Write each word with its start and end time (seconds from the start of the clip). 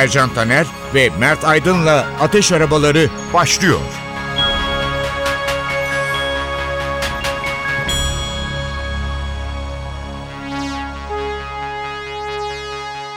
Ercan 0.00 0.34
Taner 0.34 0.66
ve 0.94 1.10
Mert 1.18 1.44
Aydın'la 1.44 2.06
Ateş 2.20 2.52
Arabaları 2.52 3.10
başlıyor. 3.34 3.80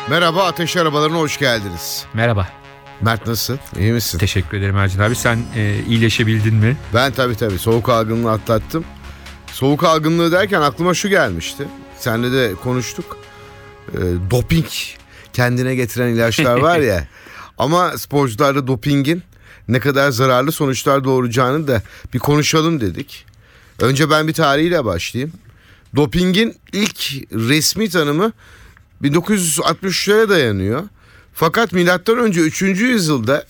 Merhaba 0.09 0.43
Ateş 0.43 0.77
Arabalarına 0.77 1.17
hoş 1.17 1.37
geldiniz. 1.39 2.05
Merhaba. 2.13 2.47
Mert 3.01 3.27
nasılsın? 3.27 3.59
İyi 3.79 3.91
misin? 3.93 4.17
Teşekkür 4.17 4.57
ederim 4.57 4.77
Ercan 4.77 5.03
abi. 5.03 5.15
Sen 5.15 5.39
e, 5.55 5.79
iyileşebildin 5.87 6.55
mi? 6.55 6.77
Ben 6.93 7.11
tabii 7.11 7.35
tabii 7.35 7.59
soğuk 7.59 7.89
algınlığı 7.89 8.31
atlattım. 8.31 8.85
Soğuk 9.47 9.83
algınlığı 9.83 10.31
derken 10.31 10.61
aklıma 10.61 10.93
şu 10.93 11.09
gelmişti. 11.09 11.67
Seninle 11.97 12.31
de 12.31 12.55
konuştuk. 12.55 13.17
Ee, 13.93 13.97
doping 14.31 14.65
kendine 15.33 15.75
getiren 15.75 16.07
ilaçlar 16.07 16.57
var 16.57 16.79
ya. 16.79 17.07
Ama 17.57 17.97
sporcularda 17.97 18.67
dopingin 18.67 19.23
ne 19.67 19.79
kadar 19.79 20.11
zararlı 20.11 20.51
sonuçlar 20.51 21.03
doğuracağını 21.03 21.67
da 21.67 21.81
bir 22.13 22.19
konuşalım 22.19 22.81
dedik. 22.81 23.25
Önce 23.79 24.09
ben 24.09 24.27
bir 24.27 24.33
tarihiyle 24.33 24.85
başlayayım. 24.85 25.33
Dopingin 25.95 26.55
ilk 26.73 26.99
resmi 27.31 27.89
tanımı 27.89 28.31
1963'lere 29.01 30.29
dayanıyor. 30.29 30.83
Fakat 31.33 31.73
milattan 31.73 32.17
önce 32.17 32.41
3. 32.41 32.61
yüzyılda 32.61 33.45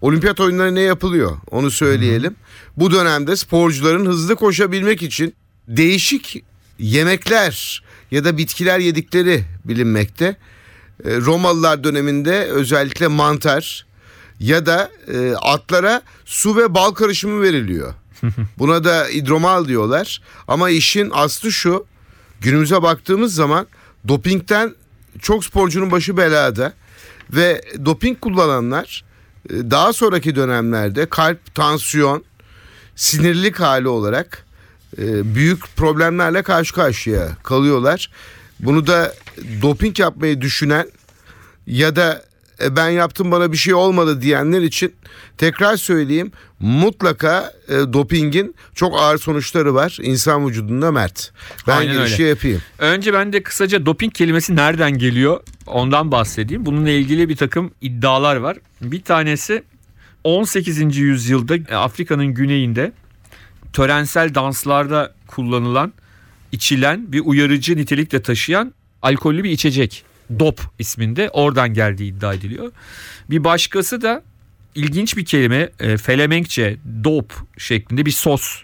olimpiyat 0.00 0.40
oyunları 0.40 0.74
ne 0.74 0.80
yapılıyor 0.80 1.36
onu 1.50 1.70
söyleyelim. 1.70 2.36
Bu 2.76 2.90
dönemde 2.90 3.36
sporcuların 3.36 4.06
hızlı 4.06 4.36
koşabilmek 4.36 5.02
için 5.02 5.34
değişik 5.68 6.44
yemekler 6.78 7.82
ya 8.10 8.24
da 8.24 8.38
bitkiler 8.38 8.78
yedikleri 8.78 9.44
bilinmekte. 9.64 10.36
E, 11.04 11.16
Romalılar 11.16 11.84
döneminde 11.84 12.44
özellikle 12.44 13.06
mantar 13.06 13.86
ya 14.40 14.66
da 14.66 14.90
e, 15.14 15.34
atlara 15.34 16.02
su 16.24 16.56
ve 16.56 16.74
bal 16.74 16.90
karışımı 16.90 17.42
veriliyor. 17.42 17.94
Buna 18.58 18.84
da 18.84 19.06
hidromal 19.12 19.68
diyorlar. 19.68 20.20
Ama 20.48 20.70
işin 20.70 21.10
aslı 21.14 21.52
şu. 21.52 21.86
Günümüze 22.40 22.82
baktığımız 22.82 23.34
zaman 23.34 23.66
dopingten 24.08 24.74
çok 25.22 25.44
sporcunun 25.44 25.90
başı 25.90 26.16
belada 26.16 26.72
ve 27.30 27.62
doping 27.84 28.20
kullananlar 28.20 29.04
e, 29.50 29.52
daha 29.70 29.92
sonraki 29.92 30.36
dönemlerde 30.36 31.06
kalp, 31.06 31.54
tansiyon, 31.54 32.24
sinirlilik 32.96 33.60
hali 33.60 33.88
olarak 33.88 34.44
büyük 34.98 35.76
problemlerle 35.76 36.42
karşı 36.42 36.74
karşıya 36.74 37.28
kalıyorlar. 37.42 38.10
Bunu 38.60 38.86
da 38.86 39.14
doping 39.62 39.98
yapmayı 40.00 40.40
düşünen 40.40 40.86
ya 41.66 41.96
da 41.96 42.22
e, 42.62 42.76
ben 42.76 42.88
yaptım 42.88 43.30
bana 43.30 43.52
bir 43.52 43.56
şey 43.56 43.74
olmadı 43.74 44.22
diyenler 44.22 44.62
için 44.62 44.94
tekrar 45.38 45.76
söyleyeyim 45.76 46.32
mutlaka 46.60 47.52
e, 47.68 47.72
dopingin 47.72 48.54
çok 48.74 48.98
ağır 49.00 49.18
sonuçları 49.18 49.74
var 49.74 49.98
insan 50.02 50.48
vücudunda 50.48 50.92
Mert. 50.92 51.32
Ben 51.66 51.76
Aynen 51.76 51.94
girişi 51.94 52.22
öyle. 52.22 52.28
yapayım. 52.28 52.62
Önce 52.78 53.12
ben 53.12 53.32
de 53.32 53.42
kısaca 53.42 53.86
doping 53.86 54.14
kelimesi 54.14 54.56
nereden 54.56 54.98
geliyor 54.98 55.40
ondan 55.66 56.12
bahsedeyim. 56.12 56.66
Bununla 56.66 56.90
ilgili 56.90 57.28
bir 57.28 57.36
takım 57.36 57.70
iddialar 57.80 58.36
var. 58.36 58.56
Bir 58.80 59.02
tanesi 59.02 59.62
18. 60.24 60.96
yüzyılda 60.96 61.56
e, 61.56 61.74
Afrika'nın 61.76 62.26
güneyinde 62.26 62.92
törensel 63.72 64.34
danslarda 64.34 65.14
kullanılan, 65.26 65.92
içilen 66.52 67.12
bir 67.12 67.22
uyarıcı 67.24 67.76
nitelikle 67.76 68.22
taşıyan 68.22 68.74
alkollü 69.04 69.44
bir 69.44 69.50
içecek. 69.50 70.04
Dop 70.38 70.60
isminde 70.78 71.30
oradan 71.32 71.74
geldiği 71.74 72.12
iddia 72.12 72.34
ediliyor. 72.34 72.72
Bir 73.30 73.44
başkası 73.44 74.02
da 74.02 74.22
ilginç 74.74 75.16
bir 75.16 75.24
kelime 75.24 75.70
e, 75.80 75.96
Felemenkçe 75.96 76.76
dop 77.04 77.32
şeklinde 77.58 78.06
bir 78.06 78.10
sos 78.10 78.62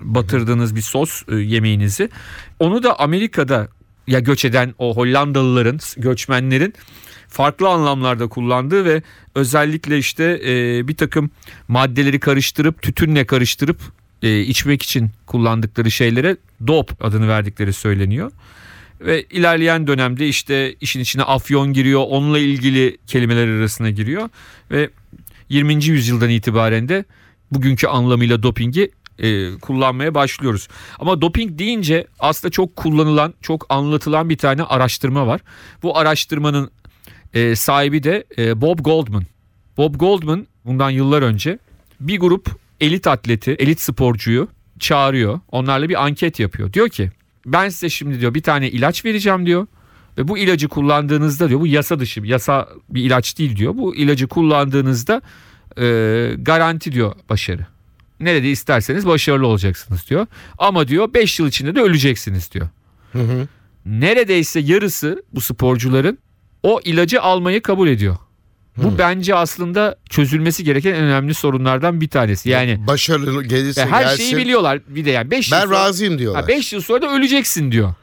batırdığınız 0.00 0.76
bir 0.76 0.80
sos 0.80 1.22
e, 1.28 1.36
yemeğinizi. 1.36 2.10
Onu 2.58 2.82
da 2.82 3.00
Amerika'da 3.00 3.68
ya 4.06 4.20
göç 4.20 4.44
eden 4.44 4.74
o 4.78 4.96
Hollandalıların 4.96 5.78
göçmenlerin 5.96 6.74
farklı 7.28 7.68
anlamlarda 7.68 8.28
kullandığı 8.28 8.84
ve 8.84 9.02
özellikle 9.34 9.98
işte 9.98 10.40
e, 10.44 10.88
bir 10.88 10.96
takım 10.96 11.30
maddeleri 11.68 12.20
karıştırıp 12.20 12.82
tütünle 12.82 13.26
karıştırıp 13.26 13.80
e, 14.22 14.40
içmek 14.40 14.82
için 14.82 15.10
kullandıkları 15.26 15.90
şeylere 15.90 16.36
dop 16.66 17.04
adını 17.04 17.28
verdikleri 17.28 17.72
söyleniyor. 17.72 18.32
Ve 19.00 19.22
ilerleyen 19.22 19.86
dönemde 19.86 20.28
işte 20.28 20.74
işin 20.80 21.00
içine 21.00 21.22
afyon 21.22 21.72
giriyor, 21.72 22.04
onunla 22.08 22.38
ilgili 22.38 22.98
kelimeler 23.06 23.48
arasına 23.48 23.90
giriyor 23.90 24.28
ve 24.70 24.90
20. 25.48 25.84
yüzyıldan 25.84 26.30
itibaren 26.30 26.88
de 26.88 27.04
bugünkü 27.52 27.86
anlamıyla 27.86 28.42
dopingi 28.42 28.90
e, 29.18 29.58
kullanmaya 29.58 30.14
başlıyoruz. 30.14 30.68
Ama 30.98 31.20
doping 31.20 31.58
deyince 31.58 32.06
aslında 32.18 32.52
çok 32.52 32.76
kullanılan, 32.76 33.34
çok 33.42 33.66
anlatılan 33.68 34.30
bir 34.30 34.38
tane 34.38 34.62
araştırma 34.62 35.26
var. 35.26 35.40
Bu 35.82 35.98
araştırmanın 35.98 36.70
e, 37.34 37.56
sahibi 37.56 38.02
de 38.02 38.24
e, 38.38 38.60
Bob 38.60 38.78
Goldman. 38.78 39.24
Bob 39.76 39.94
Goldman 39.94 40.46
bundan 40.64 40.90
yıllar 40.90 41.22
önce 41.22 41.58
bir 42.00 42.20
grup 42.20 42.50
elit 42.80 43.06
atleti, 43.06 43.50
elit 43.50 43.80
sporcuyu 43.80 44.48
çağırıyor. 44.78 45.40
Onlarla 45.48 45.88
bir 45.88 46.04
anket 46.04 46.40
yapıyor. 46.40 46.72
Diyor 46.72 46.88
ki 46.88 47.10
ben 47.52 47.68
size 47.68 47.88
şimdi 47.88 48.20
diyor 48.20 48.34
bir 48.34 48.42
tane 48.42 48.70
ilaç 48.70 49.04
vereceğim 49.04 49.46
diyor. 49.46 49.66
Ve 50.18 50.28
bu 50.28 50.38
ilacı 50.38 50.68
kullandığınızda 50.68 51.48
diyor 51.48 51.60
bu 51.60 51.66
yasa 51.66 52.00
dışı 52.00 52.20
yasa 52.24 52.68
bir 52.90 53.04
ilaç 53.04 53.38
değil 53.38 53.56
diyor. 53.56 53.76
Bu 53.76 53.96
ilacı 53.96 54.28
kullandığınızda 54.28 55.22
e, 55.78 55.84
garanti 56.38 56.92
diyor 56.92 57.12
başarı. 57.28 57.66
Nerede 58.20 58.50
isterseniz 58.50 59.06
başarılı 59.06 59.46
olacaksınız 59.46 60.10
diyor. 60.10 60.26
Ama 60.58 60.88
diyor 60.88 61.14
5 61.14 61.40
yıl 61.40 61.48
içinde 61.48 61.74
de 61.74 61.80
öleceksiniz 61.80 62.52
diyor. 62.52 62.68
Hı 63.12 63.18
hı. 63.18 63.48
Neredeyse 63.86 64.60
yarısı 64.60 65.22
bu 65.34 65.40
sporcuların 65.40 66.18
o 66.62 66.80
ilacı 66.84 67.22
almayı 67.22 67.62
kabul 67.62 67.88
ediyor. 67.88 68.16
Bu 68.84 68.98
bence 68.98 69.34
aslında 69.34 69.96
çözülmesi 70.10 70.64
gereken 70.64 70.94
en 70.94 71.00
önemli 71.02 71.34
sorunlardan 71.34 72.00
bir 72.00 72.08
tanesi. 72.08 72.50
Yani 72.50 72.86
Başarılı 72.86 73.44
gelirse 73.44 73.82
ve 73.86 73.86
her 73.86 74.02
gelsin. 74.02 74.16
şeyi 74.16 74.36
biliyorlar 74.36 74.80
bir 74.88 75.04
de 75.04 75.10
yani 75.10 75.30
5 75.30 75.52
yıl 75.52 75.58
Ben 75.58 75.64
sonra, 75.64 75.74
razıyım 75.76 76.18
diyorlar. 76.18 76.48
5 76.48 76.72
yıl 76.72 76.80
sonra 76.80 77.02
da 77.02 77.10
öleceksin 77.16 77.72
diyor. 77.72 77.94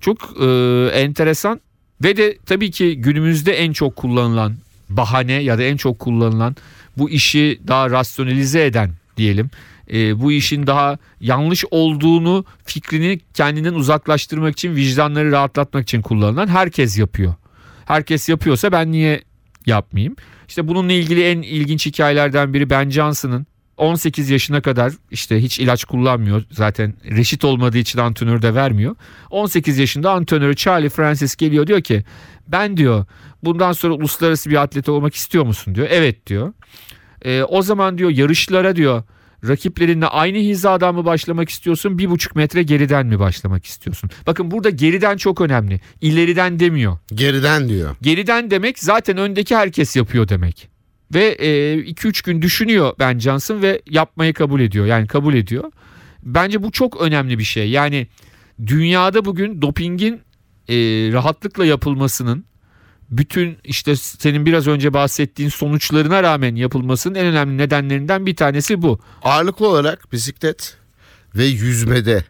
Çok 0.00 0.18
e, 0.42 0.46
enteresan 0.94 1.60
ve 2.04 2.16
de 2.16 2.38
tabii 2.46 2.70
ki 2.70 2.96
günümüzde 2.96 3.52
en 3.52 3.72
çok 3.72 3.96
kullanılan 3.96 4.54
bahane 4.88 5.32
ya 5.32 5.58
da 5.58 5.62
en 5.62 5.76
çok 5.76 5.98
kullanılan 5.98 6.56
bu 6.98 7.10
işi 7.10 7.60
daha 7.68 7.90
rasyonalize 7.90 8.64
eden 8.66 8.90
diyelim. 9.16 9.50
e, 9.92 10.20
bu 10.20 10.32
işin 10.32 10.66
daha 10.66 10.98
yanlış 11.20 11.64
olduğunu 11.70 12.44
fikrini 12.64 13.20
kendinden 13.34 13.74
uzaklaştırmak 13.74 14.52
için 14.52 14.76
vicdanları 14.76 15.32
rahatlatmak 15.32 15.82
için 15.82 16.02
kullanılan 16.02 16.48
herkes 16.48 16.98
yapıyor. 16.98 17.34
Herkes 17.84 18.28
yapıyorsa 18.28 18.72
ben 18.72 18.92
niye 18.92 19.22
yapmayayım? 19.66 20.16
İşte 20.48 20.68
bununla 20.68 20.92
ilgili 20.92 21.24
en 21.24 21.42
ilginç 21.42 21.86
hikayelerden 21.86 22.54
biri 22.54 22.70
Ben 22.70 22.90
Johnson'ın 22.90 23.46
18 23.76 24.30
yaşına 24.30 24.60
kadar 24.60 24.92
işte 25.10 25.42
hiç 25.42 25.58
ilaç 25.58 25.84
kullanmıyor. 25.84 26.42
Zaten 26.50 26.94
reşit 27.10 27.44
olmadığı 27.44 27.78
için 27.78 27.98
antrenör 27.98 28.42
de 28.42 28.54
vermiyor. 28.54 28.96
18 29.30 29.78
yaşında 29.78 30.10
antrenörü 30.10 30.56
Charlie 30.56 30.88
Francis 30.88 31.36
geliyor 31.36 31.66
diyor 31.66 31.80
ki 31.80 32.04
ben 32.48 32.76
diyor 32.76 33.04
bundan 33.44 33.72
sonra 33.72 33.94
uluslararası 33.94 34.50
bir 34.50 34.62
atlet 34.62 34.88
olmak 34.88 35.14
istiyor 35.14 35.46
musun 35.46 35.74
diyor. 35.74 35.86
Evet 35.90 36.26
diyor. 36.26 36.52
E, 37.22 37.42
o 37.42 37.62
zaman 37.62 37.98
diyor 37.98 38.10
yarışlara 38.10 38.76
diyor 38.76 39.02
rakiplerinle 39.48 40.06
aynı 40.06 40.38
hizadan 40.38 40.94
mı 40.94 41.04
başlamak 41.04 41.48
istiyorsun 41.48 41.98
bir 41.98 42.10
buçuk 42.10 42.36
metre 42.36 42.62
geriden 42.62 43.06
mi 43.06 43.18
başlamak 43.18 43.64
istiyorsun? 43.64 44.10
Bakın 44.26 44.50
burada 44.50 44.70
geriden 44.70 45.16
çok 45.16 45.40
önemli. 45.40 45.80
İleriden 46.00 46.58
demiyor. 46.58 46.98
Geriden 47.14 47.68
diyor. 47.68 47.96
Geriden 48.02 48.50
demek 48.50 48.78
zaten 48.78 49.16
öndeki 49.16 49.56
herkes 49.56 49.96
yapıyor 49.96 50.28
demek. 50.28 50.68
Ve 51.14 51.36
2-3 51.90 52.26
gün 52.26 52.42
düşünüyor 52.42 52.92
Ben 52.98 53.18
Johnson 53.18 53.62
ve 53.62 53.82
yapmayı 53.90 54.34
kabul 54.34 54.60
ediyor. 54.60 54.86
Yani 54.86 55.06
kabul 55.06 55.34
ediyor. 55.34 55.64
Bence 56.22 56.62
bu 56.62 56.70
çok 56.70 57.00
önemli 57.00 57.38
bir 57.38 57.44
şey. 57.44 57.70
Yani 57.70 58.06
dünyada 58.66 59.24
bugün 59.24 59.62
dopingin 59.62 60.20
e, 60.68 60.74
rahatlıkla 61.12 61.64
yapılmasının 61.64 62.44
bütün 63.10 63.58
işte 63.64 63.96
senin 63.96 64.46
biraz 64.46 64.66
önce 64.66 64.94
bahsettiğin 64.94 65.48
sonuçlarına 65.48 66.22
rağmen 66.22 66.54
yapılmasının 66.56 67.14
en 67.14 67.26
önemli 67.26 67.58
nedenlerinden 67.58 68.26
bir 68.26 68.36
tanesi 68.36 68.82
bu. 68.82 69.00
Ağırlıklı 69.22 69.68
olarak 69.68 70.12
bisiklet 70.12 70.76
ve 71.34 71.44
yüzmede 71.44 72.24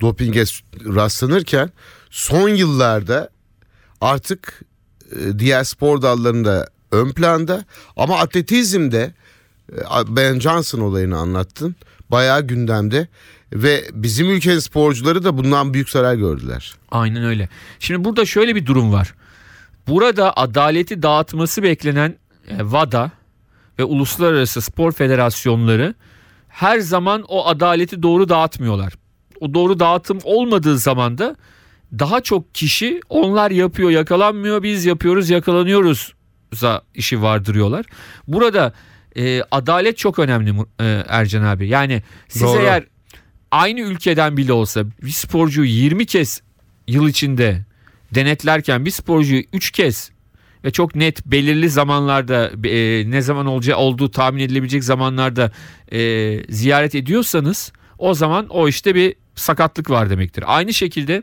dopinge 0.00 0.44
rastlanırken 0.74 1.70
son 2.10 2.48
yıllarda 2.48 3.30
artık 4.00 4.62
e, 5.16 5.38
diğer 5.38 5.64
spor 5.64 6.02
dallarında 6.02 6.66
ön 6.92 7.12
planda 7.12 7.64
ama 7.96 8.18
atletizmde 8.18 9.14
e, 9.72 9.76
Ben 10.08 10.40
Johnson 10.40 10.80
olayını 10.80 11.18
anlattın. 11.18 11.76
Bayağı 12.10 12.46
gündemde 12.46 13.08
ve 13.52 13.84
bizim 13.92 14.30
ülkenin 14.30 14.58
sporcuları 14.58 15.24
da 15.24 15.38
bundan 15.38 15.74
büyük 15.74 15.90
zarar 15.90 16.14
gördüler. 16.14 16.74
Aynen 16.90 17.24
öyle. 17.24 17.48
Şimdi 17.78 18.04
burada 18.04 18.24
şöyle 18.24 18.54
bir 18.54 18.66
durum 18.66 18.92
var. 18.92 19.14
Burada 19.88 20.36
adaleti 20.36 21.02
dağıtması 21.02 21.62
beklenen 21.62 22.16
e, 22.48 22.56
VADA 22.60 23.10
ve 23.78 23.84
uluslararası 23.84 24.62
spor 24.62 24.92
federasyonları 24.92 25.94
her 26.48 26.78
zaman 26.78 27.24
o 27.28 27.46
adaleti 27.46 28.02
doğru 28.02 28.28
dağıtmıyorlar. 28.28 28.92
O 29.40 29.54
doğru 29.54 29.80
dağıtım 29.80 30.18
olmadığı 30.24 30.78
zaman 30.78 31.18
da 31.18 31.36
daha 31.98 32.20
çok 32.20 32.54
kişi 32.54 33.00
onlar 33.08 33.50
yapıyor 33.50 33.90
yakalanmıyor 33.90 34.62
biz 34.62 34.84
yapıyoruz 34.84 35.30
yakalanıyoruz 35.30 36.14
işi 36.94 37.22
vardırıyorlar. 37.22 37.86
Burada 38.28 38.72
e, 39.16 39.42
adalet 39.50 39.98
çok 39.98 40.18
önemli 40.18 40.54
e, 40.80 41.04
Ercan 41.08 41.42
abi. 41.42 41.68
Yani 41.68 42.02
siz 42.28 42.42
Doğru. 42.42 42.60
eğer 42.60 42.84
aynı 43.50 43.80
ülkeden 43.80 44.36
bile 44.36 44.52
olsa 44.52 44.84
bir 45.02 45.10
sporcuyu 45.10 45.68
20 45.68 46.06
kez 46.06 46.42
yıl 46.88 47.08
içinde 47.08 47.64
denetlerken 48.14 48.84
bir 48.84 48.90
sporcuyu 48.90 49.42
3 49.52 49.70
kez 49.70 50.10
ve 50.64 50.70
çok 50.70 50.94
net 50.94 51.26
belirli 51.26 51.70
zamanlarda 51.70 52.50
e, 52.68 53.10
ne 53.10 53.22
zaman 53.22 53.46
olacağı 53.46 53.78
olduğu 53.78 54.10
tahmin 54.10 54.42
edilebilecek 54.42 54.84
zamanlarda 54.84 55.52
e, 55.92 55.98
ziyaret 56.52 56.94
ediyorsanız 56.94 57.72
o 57.98 58.14
zaman 58.14 58.48
o 58.48 58.68
işte 58.68 58.94
bir 58.94 59.14
sakatlık 59.34 59.90
var 59.90 60.10
demektir. 60.10 60.44
Aynı 60.46 60.74
şekilde 60.74 61.22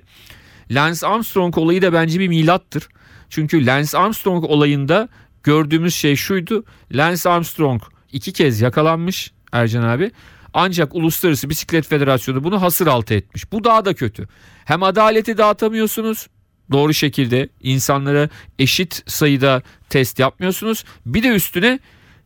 Lance 0.72 1.08
Armstrong 1.08 1.58
olayı 1.58 1.82
da 1.82 1.94
bence 1.94 2.20
bir 2.20 2.28
milattır. 2.28 2.90
Çünkü 3.30 3.66
Lance 3.66 3.98
Armstrong 3.98 4.44
olayında 4.44 5.10
gördüğümüz 5.44 5.96
şey 5.96 6.16
şuydu. 6.16 6.64
Lance 6.92 7.30
Armstrong 7.30 7.82
iki 8.12 8.34
kez 8.34 8.62
yakalanmış 8.62 9.32
Ercan 9.52 9.84
abi. 9.84 10.12
Ancak 10.54 10.96
Uluslararası 10.96 11.50
Bisiklet 11.50 11.88
Federasyonu 11.88 12.44
bunu 12.44 12.62
hasır 12.62 12.88
altı 12.88 13.14
etmiş. 13.14 13.52
Bu 13.52 13.64
daha 13.64 13.86
da 13.86 13.94
kötü. 13.94 14.28
Hem 14.66 14.84
adaleti 14.84 15.38
dağıtamıyorsunuz 15.38 16.28
doğru 16.72 16.94
şekilde 16.94 17.50
insanlara 17.62 18.30
eşit 18.60 19.04
sayıda 19.12 19.62
test 19.90 20.20
yapmıyorsunuz. 20.20 20.84
Bir 21.06 21.24
de 21.24 21.28
üstüne 21.28 21.80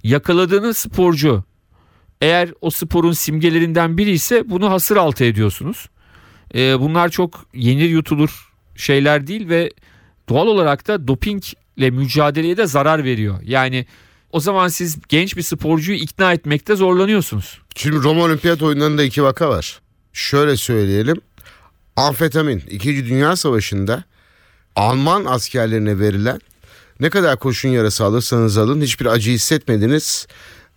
yakaladığınız 0.03 0.77
sporcu 0.77 1.43
eğer 2.21 2.49
o 2.61 2.69
sporun 2.69 3.11
simgelerinden 3.11 3.97
biri 3.97 4.11
ise 4.11 4.49
bunu 4.49 4.71
hasır 4.71 4.97
altı 4.97 5.23
ediyorsunuz. 5.23 5.89
Ee, 6.55 6.79
bunlar 6.79 7.09
çok 7.09 7.45
yenir 7.53 7.89
yutulur 7.89 8.53
şeyler 8.75 9.27
değil 9.27 9.49
ve 9.49 9.71
doğal 10.29 10.47
olarak 10.47 10.87
da 10.87 11.07
dopingle 11.07 11.89
mücadeleye 11.91 12.57
de 12.57 12.67
zarar 12.67 13.03
veriyor. 13.03 13.39
Yani 13.43 13.85
o 14.31 14.39
zaman 14.39 14.67
siz 14.67 14.97
genç 15.09 15.37
bir 15.37 15.41
sporcuyu 15.41 15.97
ikna 15.97 16.33
etmekte 16.33 16.75
zorlanıyorsunuz. 16.75 17.61
Şimdi 17.75 18.03
Roma 18.03 18.23
Olimpiyat 18.23 18.61
oyunlarında 18.61 19.03
iki 19.03 19.23
vaka 19.23 19.49
var. 19.49 19.81
Şöyle 20.13 20.57
söyleyelim. 20.57 21.21
Amfetamin 21.95 22.63
2. 22.69 23.05
Dünya 23.05 23.35
Savaşı'nda 23.35 24.03
Alman 24.75 25.25
askerlerine 25.25 25.99
verilen 25.99 26.39
ne 26.99 27.09
kadar 27.09 27.39
kurşun 27.39 27.69
yarası 27.69 28.03
alırsanız 28.03 28.57
alın 28.57 28.81
hiçbir 28.81 29.05
acı 29.05 29.31
hissetmediniz 29.31 30.27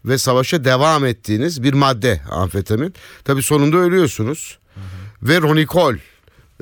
ve 0.05 0.19
savaşa 0.19 0.65
devam 0.65 1.05
ettiğiniz 1.07 1.63
bir 1.63 1.73
madde 1.73 2.21
amfetamin. 2.31 2.95
Tabi 3.25 3.43
sonunda 3.43 3.77
ölüyorsunuz. 3.77 4.59
Hı 4.75 4.81
hı. 4.81 5.29
Ve 5.29 5.41
ronikol 5.41 5.95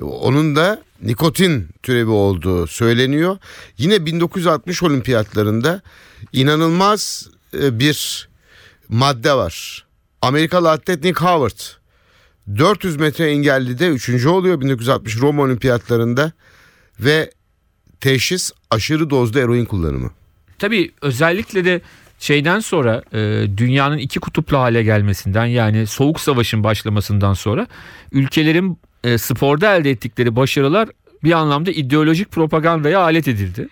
onun 0.02 0.56
da 0.56 0.82
nikotin 1.02 1.68
türevi 1.82 2.10
olduğu 2.10 2.66
söyleniyor. 2.66 3.36
Yine 3.78 4.06
1960 4.06 4.82
olimpiyatlarında 4.82 5.82
inanılmaz 6.32 7.28
e, 7.62 7.78
bir 7.78 8.28
madde 8.88 9.34
var. 9.34 9.84
Amerikalı 10.22 10.70
atlet 10.70 11.04
Nick 11.04 11.24
Howard 11.24 11.58
400 12.58 12.96
metre 12.96 13.30
engellide 13.30 13.88
3. 13.88 14.26
oluyor 14.26 14.60
1960 14.60 15.20
Roma 15.20 15.42
olimpiyatlarında 15.42 16.32
ve 17.00 17.30
teşhis 18.00 18.52
aşırı 18.70 19.10
dozda 19.10 19.40
eroin 19.40 19.64
kullanımı. 19.64 20.10
Tabii 20.58 20.92
özellikle 21.02 21.64
de 21.64 21.80
şeyden 22.18 22.60
sonra 22.60 23.02
e, 23.12 23.46
dünyanın 23.56 23.98
iki 23.98 24.20
kutuplu 24.20 24.58
hale 24.58 24.82
gelmesinden 24.82 25.46
yani 25.46 25.86
soğuk 25.86 26.20
savaşın 26.20 26.64
başlamasından 26.64 27.34
sonra 27.34 27.66
ülkelerin 28.12 28.78
e, 29.04 29.18
sporda 29.18 29.76
elde 29.76 29.90
ettikleri 29.90 30.36
başarılar 30.36 30.88
bir 31.24 31.32
anlamda 31.32 31.70
ideolojik 31.70 32.30
propagandaya 32.30 33.00
alet 33.00 33.28
edildi. 33.28 33.68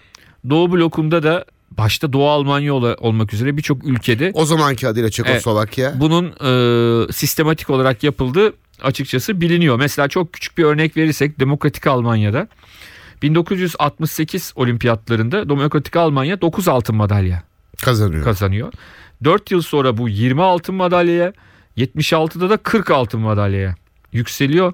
Doğu 0.50 0.72
blokunda 0.72 1.22
da 1.22 1.44
başta 1.78 2.12
Doğu 2.12 2.28
Almanya 2.28 2.74
olmak 2.74 3.34
üzere 3.34 3.56
birçok 3.56 3.84
ülkede 3.84 4.30
o 4.34 4.44
zamanki 4.44 4.88
adıyla 4.88 5.10
Çekoslovakya 5.10 5.90
e, 5.90 6.00
bunun 6.00 6.26
e, 6.26 7.12
sistematik 7.12 7.70
olarak 7.70 8.02
yapıldığı 8.02 8.52
açıkçası 8.82 9.40
biliniyor. 9.40 9.76
Mesela 9.76 10.08
çok 10.08 10.32
küçük 10.32 10.58
bir 10.58 10.64
örnek 10.64 10.96
verirsek 10.96 11.40
Demokratik 11.40 11.86
Almanya'da 11.86 12.48
1968 13.22 14.52
olimpiyatlarında 14.56 15.48
Demokratik 15.48 15.96
Almanya 15.96 16.40
9 16.40 16.68
altın 16.68 16.96
madalya 16.96 17.42
kazanıyor. 17.84 18.24
kazanıyor. 18.24 18.72
4 19.24 19.50
yıl 19.50 19.62
sonra 19.62 19.98
bu 19.98 20.08
20 20.08 20.42
altın 20.42 20.74
madalyaya 20.74 21.32
76'da 21.76 22.50
da 22.50 22.56
40 22.56 22.90
altın 22.90 23.20
madalyaya 23.20 23.74
yükseliyor. 24.12 24.72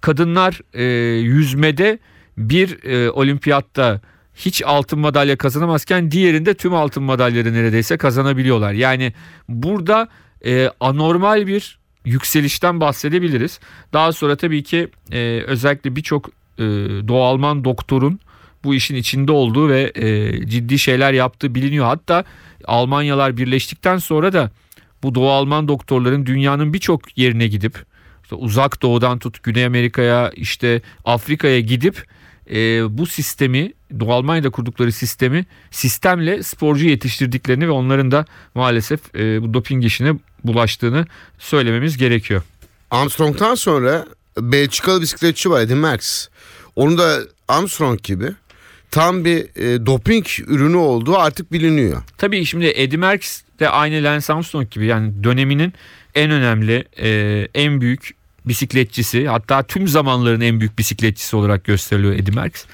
Kadınlar 0.00 0.60
e, 0.74 0.84
yüzmede 1.18 1.98
bir 2.38 2.84
e, 2.84 3.10
olimpiyatta 3.10 4.00
hiç 4.34 4.62
altın 4.66 4.98
madalya 4.98 5.36
kazanamazken 5.36 6.10
diğerinde 6.10 6.54
tüm 6.54 6.74
altın 6.74 7.02
madalyaları 7.02 7.54
neredeyse 7.54 7.96
kazanabiliyorlar. 7.96 8.72
Yani 8.72 9.12
burada 9.48 10.08
e, 10.44 10.70
anormal 10.80 11.46
bir 11.46 11.78
yükselişten 12.04 12.80
bahsedebiliriz. 12.80 13.60
Daha 13.92 14.12
sonra 14.12 14.36
tabii 14.36 14.62
ki 14.62 14.88
e, 15.12 15.42
özellikle 15.46 15.96
birçok 15.96 16.30
e, 16.58 16.64
Doğu 17.08 17.22
Alman 17.22 17.64
doktorun 17.64 18.20
bu 18.64 18.74
işin 18.74 18.94
içinde 18.94 19.32
olduğu 19.32 19.68
ve 19.68 19.92
e, 19.94 20.46
ciddi 20.46 20.78
şeyler 20.78 21.12
yaptığı 21.12 21.54
biliniyor. 21.54 21.86
Hatta 21.86 22.24
Almanyalar 22.64 23.36
birleştikten 23.36 23.98
sonra 23.98 24.32
da 24.32 24.50
bu 25.02 25.14
Doğu 25.14 25.30
Alman 25.30 25.68
doktorların 25.68 26.26
dünyanın 26.26 26.72
birçok 26.72 27.18
yerine 27.18 27.46
gidip 27.46 27.84
işte 28.22 28.34
uzak 28.34 28.82
doğudan 28.82 29.18
tut 29.18 29.42
Güney 29.42 29.64
Amerika'ya 29.64 30.30
işte 30.30 30.82
Afrika'ya 31.04 31.60
gidip 31.60 32.04
e, 32.50 32.56
bu 32.98 33.06
sistemi 33.06 33.72
Doğu 34.00 34.12
Almanya'da 34.12 34.50
kurdukları 34.50 34.92
sistemi 34.92 35.46
sistemle 35.70 36.42
sporcu 36.42 36.86
yetiştirdiklerini 36.86 37.66
ve 37.66 37.70
onların 37.70 38.10
da 38.10 38.24
maalesef 38.54 39.14
e, 39.14 39.42
bu 39.42 39.54
doping 39.54 39.84
işine 39.84 40.12
bulaştığını 40.44 41.06
söylememiz 41.38 41.96
gerekiyor. 41.96 42.42
Armstrong'tan 42.90 43.54
sonra 43.54 44.06
Belçikalı 44.38 45.00
bisikletçi 45.00 45.50
var 45.50 45.60
Edin 45.60 45.78
Merckx. 45.78 46.28
Onu 46.78 46.98
da 46.98 47.18
Armstrong 47.48 48.02
gibi 48.02 48.26
tam 48.90 49.24
bir 49.24 49.38
e, 49.38 49.86
doping 49.86 50.26
ürünü 50.46 50.76
olduğu 50.76 51.18
artık 51.18 51.52
biliniyor. 51.52 52.02
Tabii 52.18 52.44
şimdi 52.44 52.66
Eddie 52.66 52.98
Merckx 52.98 53.42
de 53.60 53.68
aynı 53.68 54.04
Lance 54.04 54.32
Armstrong 54.32 54.70
gibi 54.70 54.86
yani 54.86 55.24
döneminin 55.24 55.72
en 56.14 56.30
önemli, 56.30 56.84
e, 56.96 57.48
en 57.54 57.80
büyük 57.80 58.14
bisikletçisi 58.44 59.28
hatta 59.28 59.62
tüm 59.62 59.88
zamanların 59.88 60.40
en 60.40 60.60
büyük 60.60 60.78
bisikletçisi 60.78 61.36
olarak 61.36 61.64
gösteriliyor 61.64 62.14
Eddie 62.14 62.34
Merckx. 62.34 62.64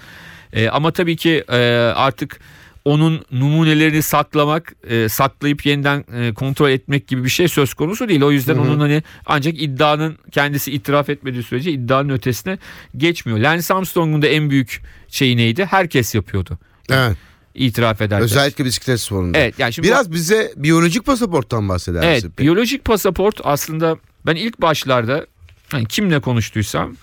E, 0.53 0.69
ama 0.69 0.93
tabii 0.93 1.17
ki 1.17 1.45
e, 1.49 1.59
artık 1.97 2.41
onun 2.85 3.25
numunelerini 3.33 4.03
saklamak, 4.03 4.73
e, 4.89 5.09
saklayıp 5.09 5.67
yeniden 5.67 6.05
e, 6.15 6.35
kontrol 6.35 6.71
etmek 6.71 7.09
gibi 7.09 7.25
bir 7.25 7.29
şey 7.29 7.49
söz 7.49 7.75
konusu 7.75 8.09
değil. 8.09 8.23
O 8.23 8.31
yüzden 8.31 8.55
hı 8.55 8.59
hı. 8.59 8.63
onun 8.63 8.81
hani 8.81 9.03
ancak 9.27 9.63
iddianın 9.63 10.19
kendisi 10.33 10.73
itiraf 10.73 11.09
etmediği 11.09 11.43
sürece 11.43 11.73
iddianın 11.73 12.09
ötesine 12.09 12.59
geçmiyor. 12.97 13.39
Lance 13.39 13.75
Armstrong'un 13.75 14.23
da 14.23 14.27
en 14.27 14.51
büyük 14.51 14.83
şeyi 15.09 15.37
neydi? 15.37 15.65
Herkes 15.65 16.15
yapıyordu. 16.15 16.59
Evet. 16.91 17.17
İtiraf 17.55 18.01
eder. 18.01 18.21
Özellikle 18.21 18.65
bisiklet 18.65 19.01
sporunda. 19.01 19.39
Evet, 19.39 19.59
yani 19.59 19.73
şimdi 19.73 19.89
Biraz 19.89 20.11
bu... 20.11 20.15
bize 20.15 20.53
biyolojik 20.57 21.07
pasaporttan 21.07 21.69
bahseder 21.69 22.15
misin? 22.15 22.29
Evet, 22.29 22.39
biyolojik 22.39 22.85
pasaport 22.85 23.41
aslında 23.45 23.97
ben 24.27 24.37
ilk 24.37 24.61
başlarda 24.61 25.27
hani 25.69 25.87
kimle 25.87 26.21
konuştuysam 26.21 26.97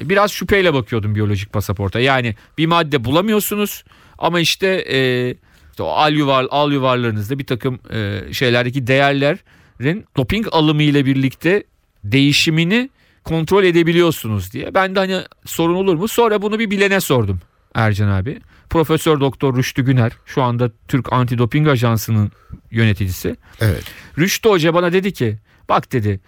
biraz 0.00 0.30
şüpheyle 0.30 0.74
bakıyordum 0.74 1.14
biyolojik 1.14 1.52
pasaporta. 1.52 2.00
Yani 2.00 2.36
bir 2.58 2.66
madde 2.66 3.04
bulamıyorsunuz 3.04 3.84
ama 4.18 4.40
işte, 4.40 4.66
e, 4.66 5.30
işte 5.70 5.82
o 5.82 5.86
al, 5.86 6.12
yuvar, 6.12 6.46
al 6.50 6.72
yuvarlarınızda 6.72 7.38
bir 7.38 7.46
takım 7.46 7.78
e, 7.92 8.20
şeylerdeki 8.32 8.86
değerlerin 8.86 10.04
doping 10.16 10.46
alımı 10.52 10.82
ile 10.82 11.06
birlikte 11.06 11.64
değişimini 12.04 12.90
kontrol 13.24 13.64
edebiliyorsunuz 13.64 14.52
diye. 14.52 14.74
Ben 14.74 14.94
de 14.94 14.98
hani 14.98 15.20
sorun 15.44 15.74
olur 15.74 15.94
mu? 15.94 16.08
Sonra 16.08 16.42
bunu 16.42 16.58
bir 16.58 16.70
bilene 16.70 17.00
sordum. 17.00 17.40
Ercan 17.74 18.08
abi. 18.08 18.40
Profesör 18.70 19.20
Doktor 19.20 19.56
Rüştü 19.56 19.84
Güner 19.84 20.12
şu 20.26 20.42
anda 20.42 20.70
Türk 20.88 21.12
Antidoping 21.12 21.68
Ajansı'nın 21.68 22.32
yöneticisi. 22.70 23.36
Evet. 23.60 23.84
Rüştü 24.18 24.48
Hoca 24.48 24.74
bana 24.74 24.92
dedi 24.92 25.12
ki 25.12 25.38
bak 25.68 25.92
dedi 25.92 26.20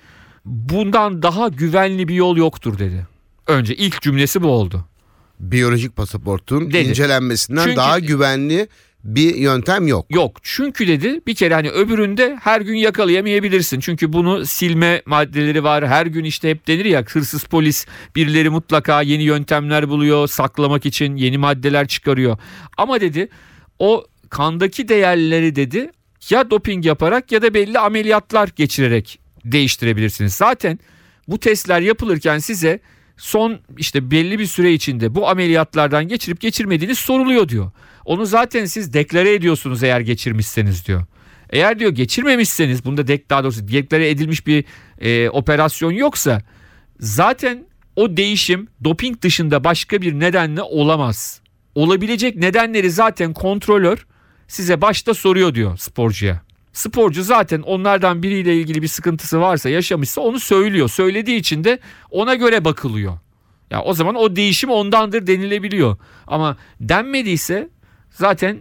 bundan 0.45 1.23
daha 1.23 1.49
güvenli 1.49 2.09
bir 2.09 2.14
yol 2.14 2.37
yoktur 2.37 2.78
dedi. 2.78 3.07
Önce 3.47 3.76
ilk 3.76 4.02
cümlesi 4.02 4.42
bu 4.42 4.49
oldu. 4.49 4.85
Biyolojik 5.40 5.97
pasaportun 5.97 6.73
Dedi. 6.73 6.88
incelenmesinden 6.88 7.64
Çünkü- 7.64 7.76
daha 7.76 7.99
güvenli 7.99 8.68
bir 9.04 9.35
yöntem 9.35 9.87
yok. 9.87 10.07
Yok 10.11 10.37
çünkü 10.42 10.88
dedi 10.88 11.21
bir 11.26 11.35
kere 11.35 11.54
hani 11.54 11.71
öbüründe 11.71 12.38
her 12.42 12.61
gün 12.61 12.75
yakalayamayabilirsin. 12.75 13.80
Çünkü 13.80 14.12
bunu 14.12 14.47
silme 14.47 15.02
maddeleri 15.07 15.64
var. 15.64 15.88
Her 15.88 16.07
gün 16.07 16.25
işte 16.25 16.50
hep 16.50 16.66
denir 16.66 16.85
ya 16.85 17.04
hırsız 17.12 17.45
polis 17.45 17.87
birileri 18.16 18.50
mutlaka 18.50 19.02
yeni 19.02 19.23
yöntemler 19.23 19.88
buluyor. 19.88 20.28
Saklamak 20.28 20.87
için 20.87 21.16
yeni 21.16 21.38
maddeler 21.38 21.88
çıkarıyor. 21.88 22.38
Ama 22.76 23.00
dedi 23.00 23.28
o 23.78 24.04
kandaki 24.30 24.88
değerleri 24.88 25.57
dedi 25.57 25.90
ya 26.30 26.50
doping 26.50 26.87
yaparak 26.87 27.33
ya 27.33 27.42
da 27.42 27.54
belli 27.54 27.78
ameliyatlar 27.78 28.49
geçirerek 28.57 29.18
değiştirebilirsiniz. 29.45 30.35
Zaten 30.35 30.78
bu 31.28 31.38
testler 31.40 31.80
yapılırken 31.80 32.38
size 32.38 32.80
son 33.18 33.58
işte 33.76 34.10
belli 34.10 34.38
bir 34.38 34.46
süre 34.46 34.72
içinde 34.72 35.14
bu 35.14 35.28
ameliyatlardan 35.28 36.08
geçirip 36.08 36.40
geçirmediğiniz 36.40 36.98
soruluyor 36.98 37.48
diyor. 37.48 37.70
Onu 38.04 38.26
zaten 38.26 38.64
siz 38.64 38.92
deklare 38.92 39.34
ediyorsunuz 39.34 39.82
eğer 39.82 40.00
geçirmişseniz 40.00 40.87
diyor. 40.87 41.04
Eğer 41.50 41.78
diyor 41.78 41.90
geçirmemişseniz 41.90 42.84
bunda 42.84 43.06
dek 43.06 43.30
daha 43.30 43.44
doğrusu 43.44 43.68
deklare 43.68 44.10
edilmiş 44.10 44.46
bir 44.46 44.64
e, 45.00 45.30
operasyon 45.30 45.92
yoksa 45.92 46.42
zaten 47.00 47.64
o 47.96 48.16
değişim 48.16 48.68
doping 48.84 49.22
dışında 49.22 49.64
başka 49.64 50.02
bir 50.02 50.20
nedenle 50.20 50.62
olamaz. 50.62 51.40
Olabilecek 51.75 52.37
nedenleri 52.37 52.90
zaten 52.90 53.32
kontrolör 53.32 54.06
size 54.48 54.80
başta 54.80 55.14
soruyor 55.14 55.54
diyor 55.54 55.76
sporcuya. 55.76 56.48
Sporcu 56.78 57.23
zaten 57.23 57.62
onlardan 57.62 58.23
biriyle 58.23 58.56
ilgili 58.56 58.82
bir 58.82 58.88
sıkıntısı 58.88 59.40
varsa 59.40 59.68
yaşamışsa 59.68 60.20
onu 60.20 60.40
söylüyor. 60.40 60.88
Söylediği 60.88 61.38
için 61.38 61.64
de 61.64 61.78
ona 62.11 62.35
göre 62.35 62.64
bakılıyor. 62.64 63.18
Ya 63.70 63.82
o 63.82 63.94
zaman 63.94 64.14
o 64.14 64.37
değişim 64.37 64.70
ondandır 64.70 65.26
denilebiliyor. 65.26 65.97
Ama 66.26 66.56
denmediyse 66.80 67.68
zaten 68.11 68.58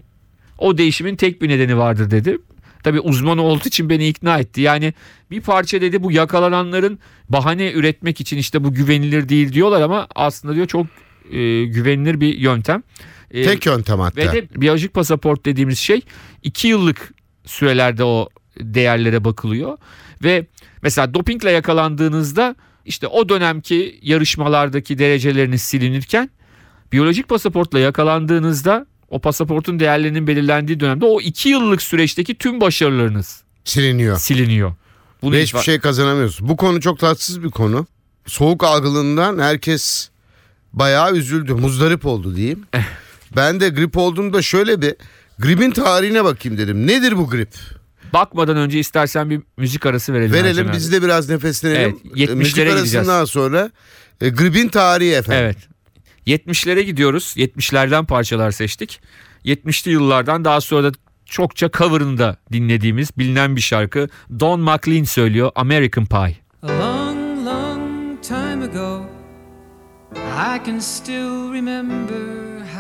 o 0.58 0.78
değişimin 0.78 1.16
tek 1.16 1.42
bir 1.42 1.50
nedeni 1.50 1.78
vardır 1.78 2.12
dedi. 2.12 2.38
Tabii 2.84 3.00
uzman 3.00 3.38
olduğu 3.38 3.68
için 3.68 3.90
beni 3.90 4.08
ikna 4.08 4.40
etti. 4.40 4.62
Yani 4.62 4.94
bir 5.32 5.42
parça 5.42 5.82
dedi 5.82 6.04
bu 6.04 6.12
yakalananların 6.12 7.00
bahane 7.30 7.72
üretmek 7.72 8.22
için 8.22 8.38
işte 8.38 8.64
bu 8.64 8.74
güvenilir 8.74 9.30
değil 9.30 9.54
diyorlar 9.54 9.82
ama 9.82 10.08
aslında 10.16 10.56
diyor 10.56 10.68
çok 10.68 10.88
e, 11.32 11.66
güvenilir 11.66 12.22
bir 12.22 12.38
yöntem. 12.38 12.84
E, 13.32 13.44
Tek 13.44 13.66
yöntem 13.66 14.00
hatta. 14.00 14.22
ve 14.22 14.34
de 14.34 14.62
biyolojik 14.62 14.94
pasaport 14.94 15.46
dediğimiz 15.46 15.80
şey 15.80 16.02
2 16.44 16.68
yıllık 16.68 17.17
sürelerde 17.48 18.04
o 18.04 18.30
değerlere 18.60 19.24
bakılıyor. 19.24 19.78
Ve 20.24 20.46
mesela 20.82 21.14
dopingle 21.14 21.52
yakalandığınızda 21.52 22.56
işte 22.86 23.08
o 23.08 23.30
dönemki 23.30 24.00
yarışmalardaki 24.02 25.00
dereceleriniz 25.00 25.62
silinirken 25.62 26.30
biyolojik 26.92 27.28
pasaportla 27.30 27.80
yakalandığınızda 27.80 28.86
o 29.10 29.20
pasaportun 29.20 29.80
değerlerinin 29.80 30.28
belirlendiği 30.28 30.80
dönemde 30.80 31.06
o 31.06 31.22
2 31.22 31.50
yıllık 31.50 31.82
süreçteki 31.82 32.36
tüm 32.36 32.62
başarılarınız 32.62 33.44
Siliniyor. 33.64 34.18
siliniyor. 34.18 34.74
Bunu 35.22 35.36
Ve 35.36 35.42
hiç 35.42 35.48
hiçbir 35.48 35.60
şey 35.60 35.80
kazanamıyorsun. 35.80 36.50
Bu 36.50 36.58
konu 36.58 36.82
çok 36.82 37.00
tatsız 37.00 37.44
bir 37.44 37.50
konu. 37.50 37.88
Soğuk 38.26 38.64
algınlığından 38.64 39.40
herkes 39.40 40.10
bayağı 40.74 41.14
üzüldü. 41.16 41.54
Muzdarip 41.54 42.06
oldu 42.06 42.36
diyeyim. 42.36 42.66
Eh. 42.74 42.84
ben 43.36 43.60
de 43.60 43.70
grip 43.70 43.98
olduğumda 43.98 44.42
şöyle 44.42 44.82
bir 44.82 44.96
gripin 45.40 45.72
tarihine 45.72 46.24
bakayım 46.24 46.58
dedim. 46.58 46.88
Nedir 46.88 47.18
bu 47.18 47.30
grip? 47.30 47.50
bakmadan 48.14 48.58
önce 48.58 48.80
istersen 48.80 49.30
bir 49.30 49.42
müzik 49.58 49.86
arası 49.86 50.14
verelim. 50.14 50.34
Verelim 50.34 50.70
biz 50.74 50.92
de 50.92 51.02
biraz 51.04 51.30
nefeslenelim. 51.30 52.00
Evet, 52.06 52.18
E, 52.20 52.24
70'lere 52.26 52.36
Müzik 52.36 52.56
gideceğiz. 52.56 52.78
arasından 52.78 53.26
sonra 53.26 53.72
e, 54.22 54.30
gripin 54.30 54.68
tarihi 54.68 55.12
efendim. 55.14 55.44
Evet. 55.44 55.58
70'lere 56.48 56.82
gidiyoruz. 56.82 57.34
70'lerden 57.38 58.06
parçalar 58.06 58.52
seçtik. 58.52 59.02
70'li 59.46 59.92
yıllardan 59.92 60.46
daha 60.46 60.62
sonra 60.62 60.84
da 60.94 60.98
çokça 61.26 61.70
cover'ını 61.78 62.18
da 62.18 62.38
dinlediğimiz 62.52 63.18
bilinen 63.18 63.56
bir 63.56 63.62
şarkı. 63.62 64.10
Don 64.40 64.60
McLean 64.60 65.04
söylüyor 65.04 65.52
American 65.56 66.06
Pie. 66.06 66.36
A 66.64 66.68
long, 66.68 67.46
long 67.48 68.22
time 68.24 68.64
ago, 68.66 69.06
I 70.16 70.66
can 70.66 70.80
still 70.80 71.54
remember 71.54 72.47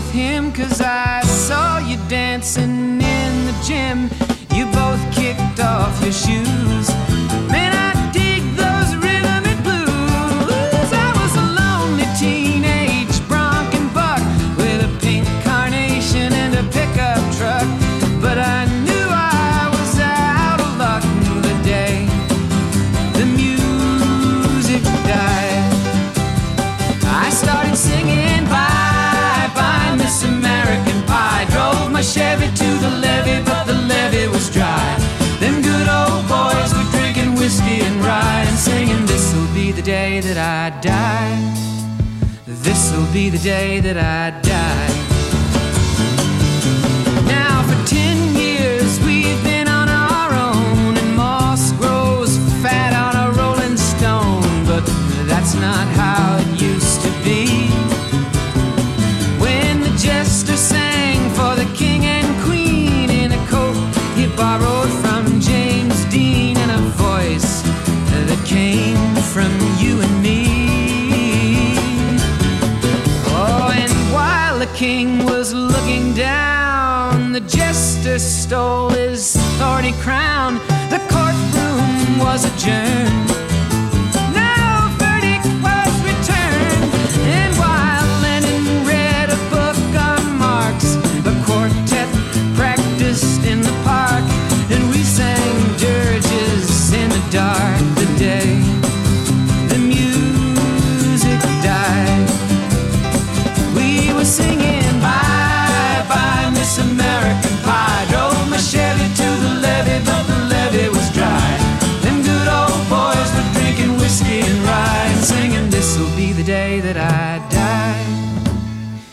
with 0.00 0.12
him, 0.12 0.52
cause 0.52 0.80
I 0.80 1.20
saw 1.22 1.78
you 1.78 1.96
dancing 2.08 3.00
in 3.00 3.46
the 3.46 3.54
gym. 3.66 4.08
You 4.56 4.64
both 4.66 5.02
kicked 5.14 5.60
off 5.60 6.02
your 6.02 6.12
shoes. 6.12 6.69
Day 43.42 43.80
that 43.80 43.96
I 43.96 44.38
die. 44.42 44.89
The 77.28 77.40
jester 77.40 78.18
stole 78.18 78.88
his 78.88 79.36
thorny 79.58 79.92
crown. 80.00 80.54
The 80.90 81.00
courtroom 81.08 82.18
was 82.18 82.44
adjourned. 82.44 83.29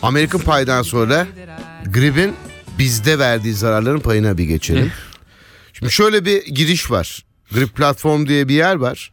American 0.08 0.40
Pie'den 0.40 0.82
sonra 0.82 1.26
gripin 1.94 2.34
bizde 2.78 3.18
verdiği 3.18 3.54
zararların 3.54 4.00
payına 4.00 4.38
bir 4.38 4.44
geçelim. 4.44 4.92
Şimdi 5.72 5.92
şöyle 5.92 6.24
bir 6.24 6.46
giriş 6.46 6.90
var. 6.90 7.24
Grip 7.52 7.76
Platform 7.76 8.26
diye 8.26 8.48
bir 8.48 8.54
yer 8.54 8.74
var. 8.74 9.12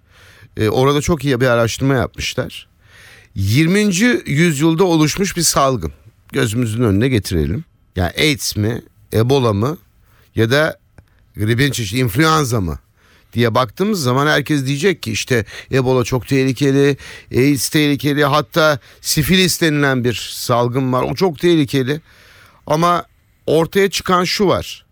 Ee, 0.57 0.69
orada 0.69 1.01
çok 1.01 1.25
iyi 1.25 1.41
bir 1.41 1.47
araştırma 1.47 1.93
yapmışlar. 1.93 2.67
20. 3.35 3.79
yüzyılda 4.25 4.83
oluşmuş 4.83 5.37
bir 5.37 5.41
salgın. 5.41 5.93
Gözümüzün 6.31 6.83
önüne 6.83 7.07
getirelim. 7.07 7.63
Yani 7.95 8.11
AIDS 8.17 8.55
mi, 8.55 8.81
Ebola 9.13 9.53
mı 9.53 9.77
ya 10.35 10.51
da 10.51 10.79
gripin 11.35 11.71
çeşidi 11.71 11.99
influenza 11.99 12.61
mı 12.61 12.79
diye 13.35 13.55
baktığımız 13.55 14.03
zaman 14.03 14.27
herkes 14.27 14.65
diyecek 14.65 15.03
ki 15.03 15.11
işte 15.11 15.45
Ebola 15.71 16.03
çok 16.03 16.27
tehlikeli, 16.27 16.97
AIDS 17.31 17.69
tehlikeli 17.69 18.25
hatta 18.25 18.79
sifilis 19.01 19.61
denilen 19.61 20.03
bir 20.03 20.29
salgın 20.33 20.93
var 20.93 21.03
o 21.03 21.15
çok 21.15 21.39
tehlikeli. 21.39 22.01
Ama 22.67 23.05
ortaya 23.45 23.89
çıkan 23.89 24.23
şu 24.23 24.47
var. 24.47 24.85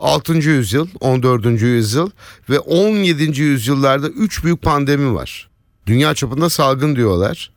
6. 0.00 0.32
yüzyıl, 0.32 0.88
14. 1.00 1.46
yüzyıl 1.46 2.10
ve 2.50 2.58
17. 2.58 3.40
yüzyıllarda 3.40 4.08
3 4.08 4.44
büyük 4.44 4.62
pandemi 4.62 5.14
var. 5.14 5.50
Dünya 5.86 6.14
çapında 6.14 6.50
salgın 6.50 6.96
diyorlar. 6.96 7.50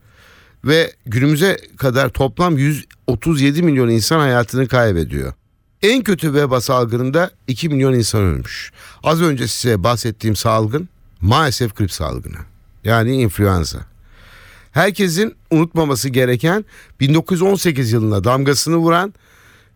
Ve 0.65 0.93
günümüze 1.05 1.57
kadar 1.77 2.09
toplam 2.09 2.57
137 2.57 3.63
milyon 3.63 3.89
insan 3.89 4.19
hayatını 4.19 4.67
kaybediyor. 4.67 5.33
En 5.83 6.03
kötü 6.03 6.33
veba 6.33 6.61
salgınında 6.61 7.31
2 7.47 7.69
milyon 7.69 7.93
insan 7.93 8.21
ölmüş. 8.21 8.71
Az 9.03 9.21
önce 9.21 9.47
size 9.47 9.83
bahsettiğim 9.83 10.35
salgın 10.35 10.89
maalesef 11.21 11.75
grip 11.75 11.91
salgını. 11.91 12.37
Yani 12.83 13.15
influenza. 13.15 13.79
Herkesin 14.71 15.35
unutmaması 15.51 16.09
gereken 16.09 16.65
1918 16.99 17.91
yılında 17.91 18.23
damgasını 18.23 18.77
vuran 18.77 19.13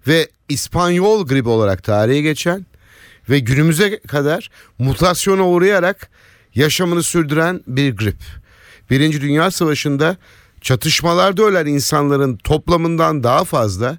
ve 0.08 0.30
İspanyol 0.50 1.28
gribi 1.28 1.50
olarak 1.50 1.84
tarihe 1.84 2.22
geçen 2.22 2.66
ve 3.30 3.40
günümüze 3.40 4.00
kadar 4.00 4.50
mutasyona 4.80 5.48
uğrayarak 5.48 6.10
yaşamını 6.56 7.04
sürdüren 7.04 7.62
bir 7.68 7.98
grip. 7.98 8.22
Birinci 8.90 9.22
Dünya 9.22 9.52
Savaşı'nda 9.52 10.18
çatışmalarda 10.62 11.44
ölen 11.44 11.66
insanların 11.66 12.38
toplamından 12.38 13.24
daha 13.24 13.44
fazla 13.44 13.98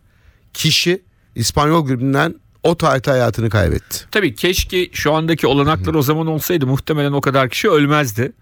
kişi 0.53 1.08
İspanyol 1.39 1.87
gribinden 1.87 2.35
o 2.63 2.77
tarihte 2.77 3.11
hayatını 3.11 3.51
kaybetti. 3.51 4.05
Tabii 4.11 4.35
keşke 4.35 4.89
şu 4.93 5.15
andaki 5.15 5.47
olanaklar 5.47 5.95
o 5.95 6.03
zaman 6.03 6.27
olsaydı 6.27 6.67
muhtemelen 6.67 7.13
o 7.13 7.21
kadar 7.21 7.49
kişi 7.49 7.71
ölmezdi. 7.71 8.33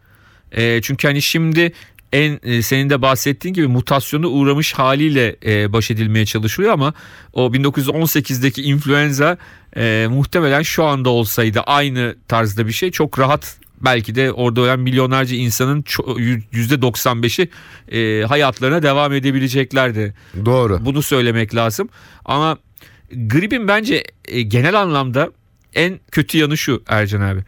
E, 0.52 0.82
çünkü 0.82 1.08
hani 1.08 1.22
şimdi 1.22 1.72
en 2.12 2.40
e, 2.42 2.62
senin 2.62 2.90
de 2.90 3.02
bahsettiğin 3.02 3.54
gibi 3.54 3.66
mutasyona 3.66 4.26
uğramış 4.26 4.72
haliyle 4.72 5.36
e, 5.46 5.72
baş 5.72 5.90
edilmeye 5.90 6.26
çalışılıyor 6.26 6.72
ama 6.72 6.94
o 7.32 7.46
1918'deki 7.46 8.62
influenza 8.62 9.36
e, 9.76 10.06
muhtemelen 10.10 10.62
şu 10.62 10.84
anda 10.84 11.10
olsaydı 11.10 11.60
aynı 11.60 12.16
tarzda 12.28 12.66
bir 12.66 12.72
şey 12.72 12.90
çok 12.90 13.18
rahat 13.18 13.56
belki 13.80 14.14
de 14.14 14.32
orada 14.32 14.60
ölen 14.60 14.80
milyonlarca 14.80 15.36
insanın 15.36 15.82
ço- 15.82 16.42
%95'i 16.52 17.48
e, 17.98 18.26
hayatlarına 18.26 18.82
devam 18.82 19.12
edebileceklerdi. 19.12 20.14
Doğru. 20.44 20.78
Bunu 20.84 21.02
söylemek 21.02 21.54
lazım. 21.54 21.88
Ama 22.24 22.58
gripin 23.10 23.68
bence 23.68 24.04
e, 24.28 24.42
genel 24.42 24.80
anlamda 24.80 25.30
en 25.74 26.00
kötü 26.10 26.38
yanı 26.38 26.56
şu 26.58 26.82
Ercan 26.88 27.20
abi. 27.20 27.40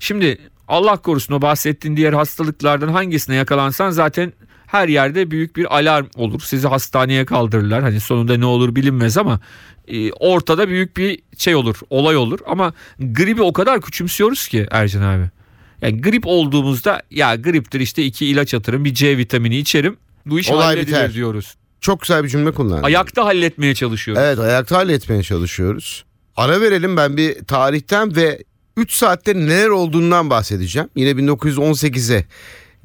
Şimdi 0.00 0.38
Allah 0.68 0.96
korusun 0.96 1.34
o 1.34 1.42
bahsettiğin 1.42 1.96
diğer 1.96 2.12
hastalıklardan 2.12 2.88
hangisine 2.88 3.34
yakalansan 3.36 3.90
zaten 3.90 4.32
her 4.66 4.88
yerde 4.88 5.30
büyük 5.30 5.56
bir 5.56 5.76
alarm 5.78 6.06
olur. 6.14 6.40
Sizi 6.40 6.68
hastaneye 6.68 7.24
kaldırırlar. 7.24 7.82
Hani 7.82 8.00
sonunda 8.00 8.36
ne 8.36 8.44
olur 8.46 8.76
bilinmez 8.76 9.18
ama 9.18 9.40
e, 9.88 10.12
ortada 10.12 10.68
büyük 10.68 10.96
bir 10.96 11.18
şey 11.38 11.54
olur, 11.54 11.76
olay 11.90 12.16
olur. 12.16 12.38
Ama 12.46 12.72
gribi 12.98 13.42
o 13.42 13.52
kadar 13.52 13.80
küçümsüyoruz 13.80 14.48
ki 14.48 14.66
Ercan 14.70 15.02
abi. 15.02 15.30
Yani 15.82 16.00
grip 16.00 16.22
olduğumuzda 16.26 17.02
ya 17.10 17.34
griptir 17.34 17.80
işte 17.80 18.04
iki 18.04 18.26
ilaç 18.26 18.54
atarım 18.54 18.84
bir 18.84 18.94
C 18.94 19.18
vitamini 19.18 19.56
içerim. 19.56 19.96
Bu 20.26 20.40
iş 20.40 20.50
Olay 20.50 20.64
halledilir 20.66 20.86
biter. 20.86 21.14
diyoruz. 21.14 21.54
Çok 21.80 22.00
güzel 22.00 22.24
bir 22.24 22.28
cümle 22.28 22.52
kullandın. 22.52 22.82
Ayakta 22.82 23.24
halletmeye 23.24 23.74
çalışıyoruz. 23.74 24.22
Evet 24.26 24.38
ayakta 24.38 24.76
halletmeye 24.76 25.22
çalışıyoruz. 25.22 26.04
Ara 26.36 26.60
verelim 26.60 26.96
ben 26.96 27.16
bir 27.16 27.44
tarihten 27.44 28.16
ve 28.16 28.44
3 28.76 28.92
saatte 28.92 29.34
neler 29.34 29.68
olduğundan 29.68 30.30
bahsedeceğim. 30.30 30.88
Yine 30.96 31.10
1918'e 31.10 32.24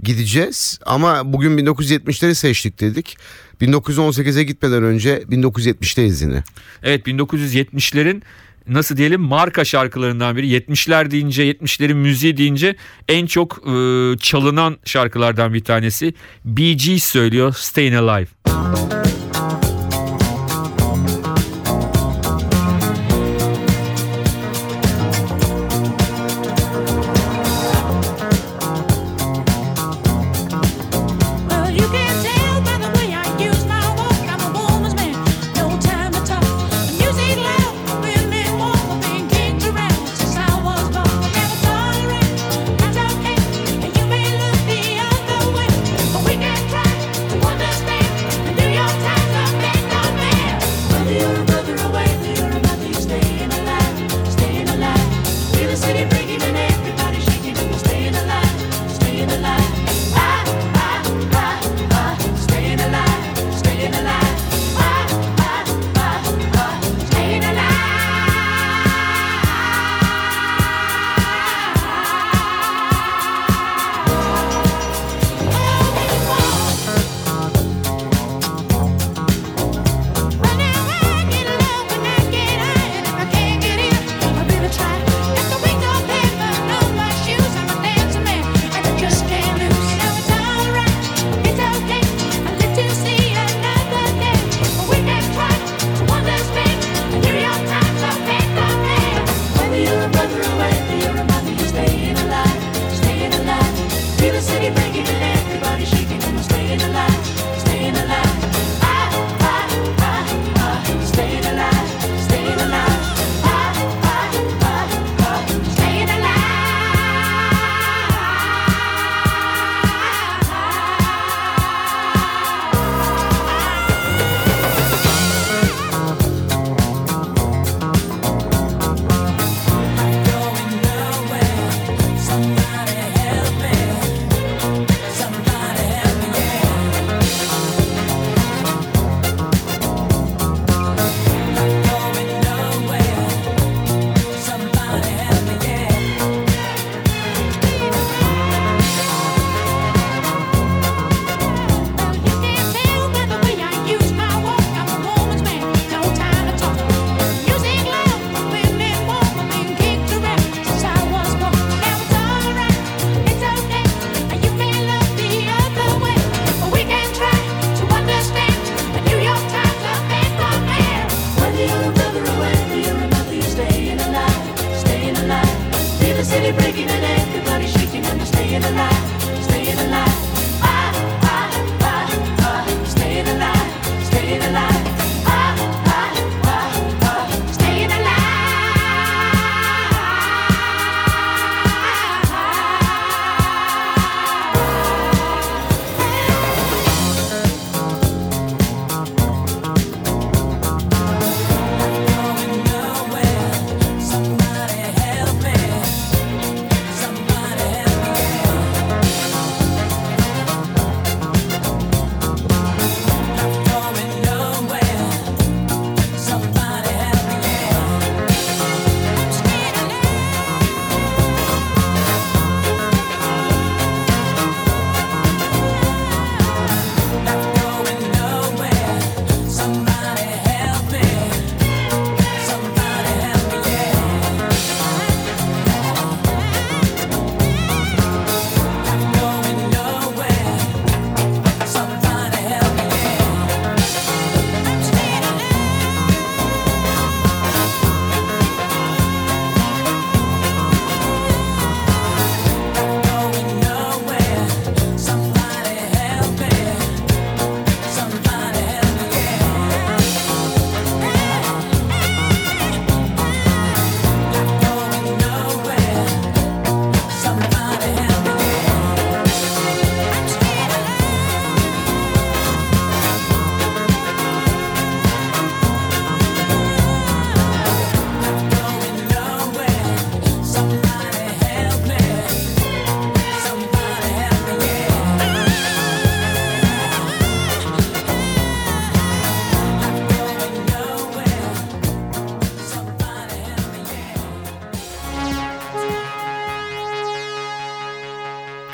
gideceğiz 0.03 0.79
ama 0.85 1.33
bugün 1.33 1.57
1970'leri 1.57 2.35
seçtik 2.35 2.79
dedik. 2.79 3.17
1918'e 3.61 4.43
gitmeden 4.43 4.83
önce 4.83 5.17
1970'teyiz 5.17 6.23
yine. 6.23 6.43
Evet 6.83 7.07
1970'lerin 7.07 8.21
nasıl 8.67 8.97
diyelim 8.97 9.21
marka 9.21 9.65
şarkılarından 9.65 10.37
biri. 10.37 10.47
70'ler 10.47 11.11
deyince 11.11 11.51
70'lerin 11.51 11.93
müziği 11.93 12.37
deyince 12.37 12.75
en 13.07 13.25
çok 13.25 13.57
e, 13.67 14.17
çalınan 14.17 14.77
şarkılardan 14.85 15.53
bir 15.53 15.63
tanesi. 15.63 16.13
Bee 16.45 16.73
Gees 16.73 17.03
söylüyor 17.03 17.53
Stayin' 17.57 17.93
Alive. 17.93 18.27
Well, 18.45 19.04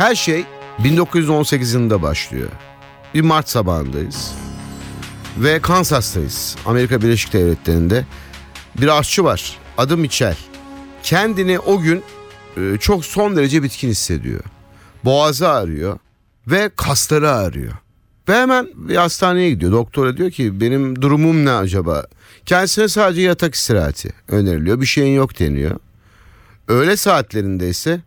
Her 0.02 0.16
şey 0.16 0.46
1918 0.84 1.74
yılında 1.74 2.02
başlıyor. 2.02 2.50
Bir 3.14 3.22
Mart 3.22 3.50
sabahındayız. 3.50 4.34
Ve 5.38 5.62
Kansas'tayız. 5.62 6.56
Amerika 6.66 7.02
Birleşik 7.02 7.34
Devletleri'nde. 7.34 8.06
Bir 8.82 9.00
aşçı 9.00 9.24
var. 9.24 9.58
Adı 9.78 9.98
Mitchell. 9.98 10.38
Kendini 11.04 11.60
o 11.60 11.82
gün 11.82 12.04
e, 12.58 12.78
çok 12.80 13.06
son 13.06 13.36
derece 13.36 13.64
bitkin 13.64 13.90
hissediyor. 13.90 14.44
Boğazı 15.06 15.50
ağrıyor 15.50 16.00
ve 16.48 16.72
kasları 16.76 17.32
ağrıyor. 17.32 17.74
Ve 18.30 18.36
hemen 18.36 18.68
bir 18.76 18.96
hastaneye 18.96 19.50
gidiyor. 19.50 19.72
Doktora 19.72 20.18
diyor 20.18 20.32
ki 20.32 20.62
benim 20.62 21.02
durumum 21.02 21.46
ne 21.46 21.52
acaba? 21.52 22.06
Kendisine 22.46 22.88
sadece 22.88 23.22
yatak 23.22 23.56
istirahati 23.56 24.10
öneriliyor. 24.28 24.82
Bir 24.82 24.86
şeyin 24.86 25.16
yok 25.16 25.40
deniyor. 25.40 25.80
Öğle 26.68 26.98
saatlerinde 26.98 27.70
ise 27.70 28.02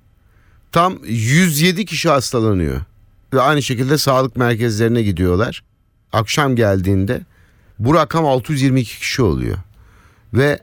tam 0.75 0.99
107 1.05 1.85
kişi 1.85 2.09
hastalanıyor. 2.09 2.81
Ve 3.35 3.41
aynı 3.41 3.63
şekilde 3.63 3.99
sağlık 3.99 4.37
merkezlerine 4.37 5.03
gidiyorlar. 5.03 5.63
Akşam 6.13 6.57
geldiğinde 6.57 7.21
bu 7.79 7.95
rakam 7.95 8.27
622 8.27 8.99
kişi 8.99 9.23
oluyor. 9.23 9.57
Ve 10.35 10.61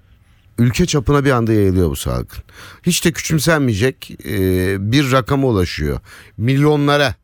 ülke 0.58 0.86
çapına 0.86 1.26
bir 1.26 1.32
anda 1.32 1.54
yayılıyor 1.54 1.90
bu 1.90 1.96
salgın. 1.96 2.44
Hiç 2.84 3.06
de 3.06 3.12
küçümsenmeyecek 3.12 4.12
e, 4.26 4.92
bir 4.92 5.12
rakama 5.12 5.48
ulaşıyor. 5.48 6.00
Milyonlara. 6.38 7.16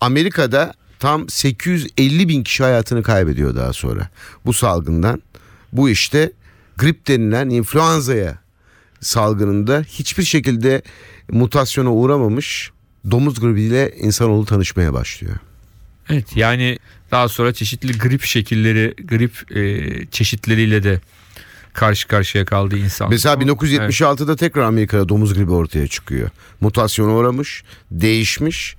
Amerika'da 0.00 0.74
tam 0.98 1.28
850 1.28 2.28
bin 2.28 2.42
kişi 2.42 2.62
hayatını 2.62 3.02
kaybediyor 3.02 3.56
daha 3.56 3.72
sonra 3.72 4.08
bu 4.44 4.52
salgından. 4.52 5.22
Bu 5.72 5.90
işte 5.90 6.32
grip 6.76 7.08
denilen 7.08 7.48
influenza'ya 7.48 8.45
salgınında 9.00 9.84
hiçbir 9.88 10.24
şekilde 10.24 10.82
mutasyona 11.30 11.92
uğramamış 11.92 12.70
domuz 13.10 13.40
gribiyle 13.40 13.94
insanoğlu 13.96 14.44
tanışmaya 14.44 14.92
başlıyor. 14.92 15.36
Evet 16.10 16.36
yani 16.36 16.78
daha 17.10 17.28
sonra 17.28 17.52
çeşitli 17.52 17.98
grip 17.98 18.22
şekilleri, 18.22 18.94
grip 19.04 19.56
e, 19.56 20.06
çeşitleriyle 20.06 20.82
de 20.82 21.00
karşı 21.72 22.08
karşıya 22.08 22.44
kaldı 22.44 22.76
insan. 22.78 23.10
Mesela 23.10 23.36
Evet. 23.40 23.48
1976'da 23.48 24.36
tekrar 24.36 24.62
Amerika'da 24.62 25.08
domuz 25.08 25.34
gribi 25.34 25.52
ortaya 25.52 25.86
çıkıyor. 25.86 26.30
Mutasyona 26.60 27.12
uğramış, 27.12 27.64
değişmiş 27.90 28.76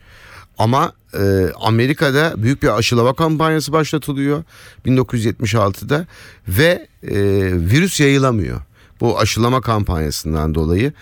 ama 0.57 0.93
e, 1.13 1.51
Amerika'da 1.61 2.33
büyük 2.37 2.63
bir 2.63 2.77
aşılama 2.77 3.13
kampanyası 3.13 3.71
başlatılıyor 3.71 4.43
1976'da 4.85 6.07
ve 6.47 6.87
e, 7.03 7.15
virüs 7.53 7.99
yayılamıyor. 7.99 8.61
Bu 9.01 9.19
aşılama 9.19 9.61
kampanyasından 9.61 10.55
dolayı 10.55 10.93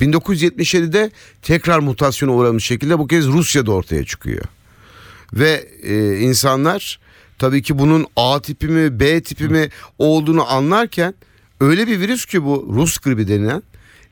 1977'de 0.00 1.10
tekrar 1.42 1.78
mutasyona 1.78 2.32
uğramış 2.32 2.64
şekilde 2.64 2.98
bu 2.98 3.06
kez 3.06 3.26
Rusya'da 3.26 3.72
ortaya 3.72 4.04
çıkıyor. 4.04 4.44
Ve 5.32 5.68
e, 5.82 6.18
insanlar 6.18 7.00
tabii 7.38 7.62
ki 7.62 7.78
bunun 7.78 8.06
A 8.16 8.42
tipi 8.42 8.68
mi 8.68 9.00
B 9.00 9.22
tipi 9.22 9.48
mi 9.48 9.68
olduğunu 9.98 10.52
anlarken 10.52 11.14
öyle 11.60 11.86
bir 11.86 12.00
virüs 12.00 12.26
ki 12.26 12.44
bu 12.44 12.68
Rus 12.72 12.98
gribi 12.98 13.28
denilen 13.28 13.62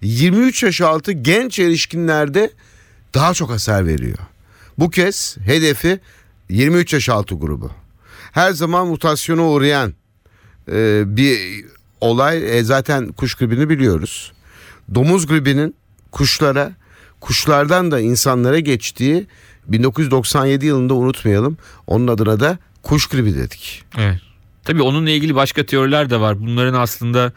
23 0.03 0.63
yaş 0.63 0.81
altı 0.81 1.13
genç 1.13 1.59
erişkinlerde 1.59 2.51
daha 3.15 3.35
çok 3.35 3.51
hasar 3.51 3.87
veriyor. 3.87 4.19
Bu 4.79 4.91
kez 4.91 5.37
hedefi 5.47 6.01
23 6.49 6.93
yaş 6.93 7.09
altı 7.09 7.35
grubu. 7.35 7.71
Her 8.33 8.53
zaman 8.53 8.87
mutasyona 8.87 9.49
uğrayan 9.49 9.95
e, 10.73 11.03
bir 11.07 11.65
olay 12.05 12.59
e, 12.59 12.63
zaten 12.63 13.13
kuş 13.13 13.35
gribini 13.35 13.69
biliyoruz. 13.69 14.33
Domuz 14.95 15.27
gribinin 15.27 15.75
kuşlara, 16.13 16.73
kuşlardan 17.21 17.91
da 17.91 18.01
insanlara 18.01 18.59
geçtiği 18.59 19.27
1997 19.69 20.67
yılında 20.67 20.95
unutmayalım. 20.95 21.59
Onun 21.87 22.09
adına 22.09 22.41
da 22.41 22.59
kuş 22.83 23.07
gribi 23.07 23.35
dedik. 23.37 23.85
Evet. 23.99 24.21
Tabii 24.65 24.83
onunla 24.83 25.11
ilgili 25.11 25.35
başka 25.35 25.67
teoriler 25.67 26.11
de 26.11 26.21
var. 26.21 26.41
Bunların 26.41 26.75
aslında 26.75 27.33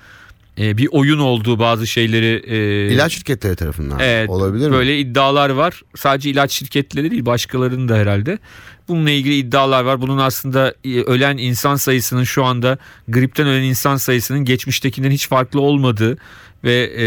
e, 0.59 0.77
bir 0.77 0.87
oyun 0.91 1.19
olduğu 1.19 1.59
bazı 1.59 1.87
şeyleri 1.87 2.43
e, 2.47 2.93
İlaç 2.93 3.13
şirketleri 3.13 3.55
tarafından 3.55 3.99
Evet, 3.99 4.29
olabilir 4.29 4.67
mi? 4.67 4.73
böyle 4.73 4.99
iddialar 4.99 5.49
var. 5.49 5.81
Sadece 5.95 6.29
ilaç 6.29 6.51
şirketleri 6.51 7.11
değil 7.11 7.25
başkalarının 7.25 7.87
da 7.89 7.95
herhalde. 7.95 8.39
Bununla 8.87 9.09
ilgili 9.11 9.35
iddialar 9.35 9.83
var. 9.83 10.01
Bunun 10.01 10.17
aslında 10.17 10.73
e, 10.85 11.01
ölen 11.01 11.37
insan 11.37 11.75
sayısının 11.75 12.23
şu 12.23 12.43
anda 12.43 12.77
gripten 13.07 13.47
ölen 13.47 13.63
insan 13.63 13.95
sayısının 13.95 14.45
geçmiştekinden 14.45 15.11
hiç 15.11 15.27
farklı 15.27 15.61
olmadığı 15.61 16.17
ve 16.63 16.73
e, 17.03 17.05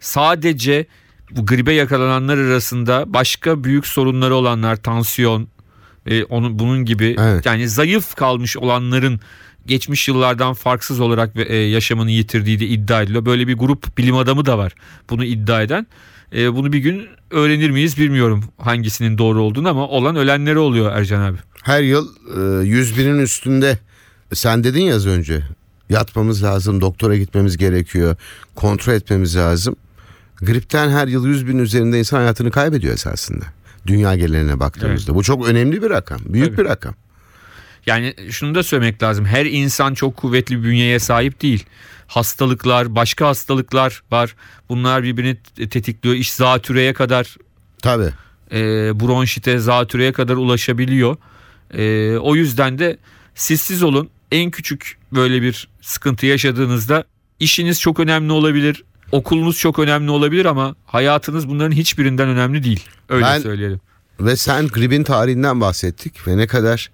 sadece 0.00 0.86
bu 1.30 1.46
gribe 1.46 1.72
yakalananlar 1.72 2.38
arasında 2.38 3.04
başka 3.06 3.64
büyük 3.64 3.86
sorunları 3.86 4.34
olanlar 4.34 4.76
tansiyon 4.76 5.48
e, 6.06 6.24
onun 6.24 6.58
bunun 6.58 6.84
gibi 6.84 7.16
Evet. 7.18 7.46
yani 7.46 7.68
zayıf 7.68 8.14
kalmış 8.14 8.56
olanların 8.56 9.20
geçmiş 9.66 10.08
yıllardan 10.08 10.54
farksız 10.54 11.00
olarak 11.00 11.30
e, 11.36 11.56
yaşamını 11.56 12.10
yitirdiği 12.10 12.60
de 12.60 12.66
iddia 12.66 13.02
ediliyor. 13.02 13.26
Böyle 13.26 13.48
bir 13.48 13.54
grup 13.54 13.98
bilim 13.98 14.16
adamı 14.16 14.46
da 14.46 14.58
var 14.58 14.72
bunu 15.10 15.24
iddia 15.24 15.62
eden. 15.62 15.86
E, 16.34 16.54
bunu 16.54 16.72
bir 16.72 16.78
gün 16.78 17.06
öğrenir 17.30 17.70
miyiz 17.70 17.98
bilmiyorum 17.98 18.44
hangisinin 18.58 19.18
doğru 19.18 19.42
olduğunu 19.42 19.68
ama 19.68 19.88
olan 19.88 20.16
ölenleri 20.16 20.58
oluyor 20.58 20.92
Ercan 20.92 21.20
abi. 21.20 21.38
Her 21.62 21.82
yıl 21.82 22.08
e, 22.62 22.66
100 22.66 22.98
binin 22.98 23.18
üstünde 23.18 23.78
sen 24.32 24.64
dedin 24.64 24.82
ya 24.82 24.96
az 24.96 25.06
önce 25.06 25.42
yatmamız 25.90 26.42
lazım 26.42 26.80
doktora 26.80 27.16
gitmemiz 27.16 27.56
gerekiyor 27.56 28.16
kontrol 28.54 28.92
etmemiz 28.92 29.36
lazım. 29.36 29.76
Gripten 30.36 30.88
her 30.88 31.08
yıl 31.08 31.26
100 31.26 31.48
bin 31.48 31.58
üzerinde 31.58 31.98
insan 31.98 32.16
hayatını 32.16 32.50
kaybediyor 32.50 32.94
esasında. 32.94 33.44
Dünya 33.86 34.16
geneline 34.16 34.60
baktığımızda. 34.60 35.14
Bu 35.14 35.22
çok 35.22 35.48
önemli 35.48 35.82
bir 35.82 35.90
rakam. 35.90 36.20
Büyük 36.28 36.46
Tabii. 36.46 36.58
bir 36.58 36.64
rakam. 36.64 36.94
Yani 37.86 38.14
şunu 38.30 38.54
da 38.54 38.62
söylemek 38.62 39.02
lazım. 39.02 39.24
Her 39.24 39.46
insan 39.46 39.94
çok 39.94 40.16
kuvvetli 40.16 40.58
bir 40.58 40.68
bünyeye 40.68 40.98
sahip 40.98 41.42
değil. 41.42 41.64
Hastalıklar, 42.06 42.94
başka 42.94 43.26
hastalıklar 43.28 44.02
var. 44.10 44.34
Bunlar 44.68 45.02
birbirini 45.02 45.36
tetikliyor. 45.70 46.14
İş 46.16 46.32
zatürreye 46.32 46.92
kadar 46.92 47.36
Tabii. 47.82 48.10
e, 48.52 48.60
bronşite, 49.00 49.58
zatürreye 49.58 50.12
kadar 50.12 50.36
ulaşabiliyor. 50.36 51.16
E, 51.74 52.16
o 52.18 52.34
yüzden 52.36 52.78
de 52.78 52.96
sizsiz 53.34 53.82
olun. 53.82 54.10
En 54.32 54.50
küçük 54.50 54.98
böyle 55.12 55.42
bir 55.42 55.68
sıkıntı 55.80 56.26
yaşadığınızda 56.26 57.04
işiniz 57.40 57.80
çok 57.80 58.00
önemli 58.00 58.32
olabilir. 58.32 58.84
Okulunuz 59.12 59.58
çok 59.58 59.78
önemli 59.78 60.10
olabilir 60.10 60.44
ama 60.44 60.74
hayatınız 60.86 61.48
bunların 61.48 61.72
hiçbirinden 61.72 62.28
önemli 62.28 62.64
değil. 62.64 62.84
Öyle 63.08 63.24
Ben- 63.24 63.40
söyleyelim. 63.40 63.80
Ve 64.20 64.36
sen 64.36 64.68
gripin 64.68 65.04
tarihinden 65.04 65.60
bahsettik 65.60 66.28
ve 66.28 66.36
ne 66.36 66.46
kadar 66.46 66.90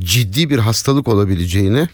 ciddi 0.00 0.50
bir 0.50 0.58
hastalık 0.58 1.08
olabileceğini 1.08 1.88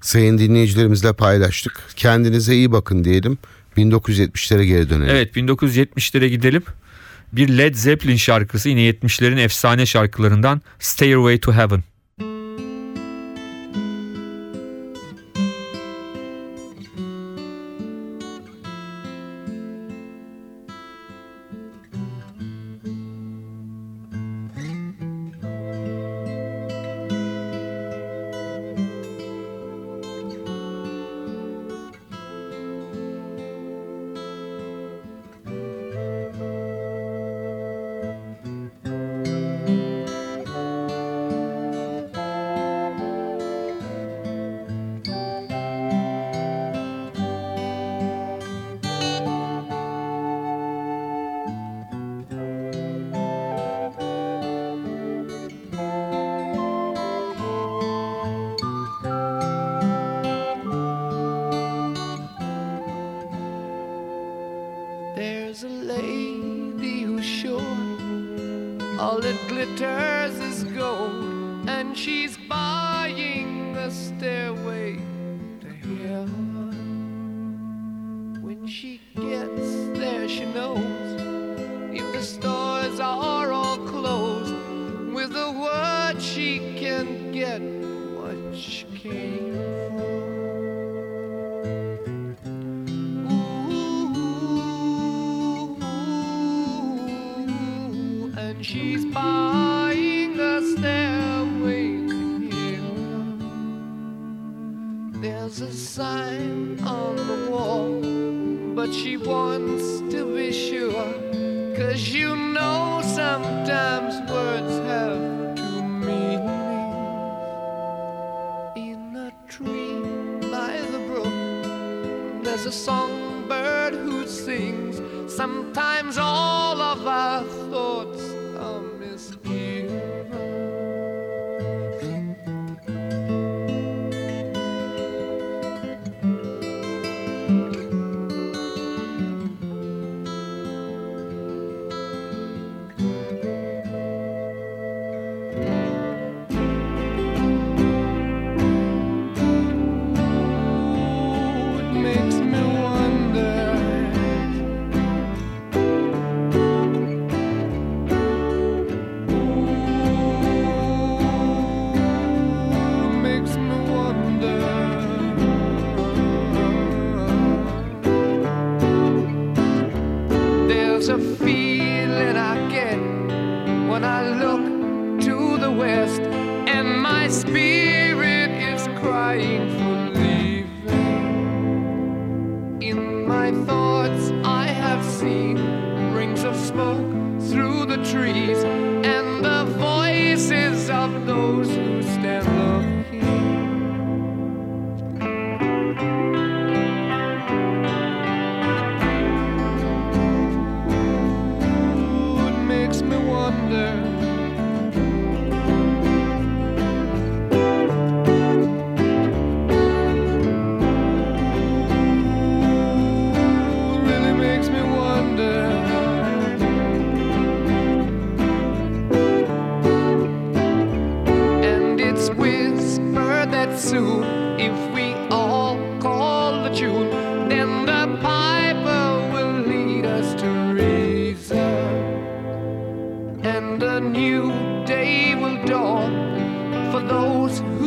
sayın 0.00 0.38
dinleyicilerimizle 0.38 1.12
paylaştık. 1.12 1.84
Kendinize 1.96 2.54
iyi 2.54 2.72
bakın 2.72 3.04
diyelim. 3.04 3.38
1970'lere 3.76 4.62
geri 4.62 4.90
dönelim. 4.90 5.10
Evet 5.10 5.36
1970'lere 5.36 6.26
gidelim. 6.26 6.62
Bir 7.32 7.48
Led 7.48 7.74
Zeppelin 7.74 8.16
şarkısı 8.16 8.68
yine 8.68 8.90
70'lerin 8.90 9.40
efsane 9.40 9.86
şarkılarından 9.86 10.62
Stairway 10.78 11.38
to 11.40 11.52
Heaven. 11.52 11.84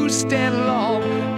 stand 0.09 0.55
alone 0.55 1.35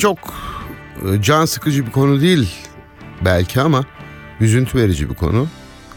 çok 0.00 0.18
e, 1.08 1.22
can 1.22 1.44
sıkıcı 1.44 1.86
bir 1.86 1.90
konu 1.90 2.20
değil 2.20 2.54
belki 3.24 3.60
ama 3.60 3.84
üzüntü 4.40 4.78
verici 4.78 5.10
bir 5.10 5.14
konu. 5.14 5.48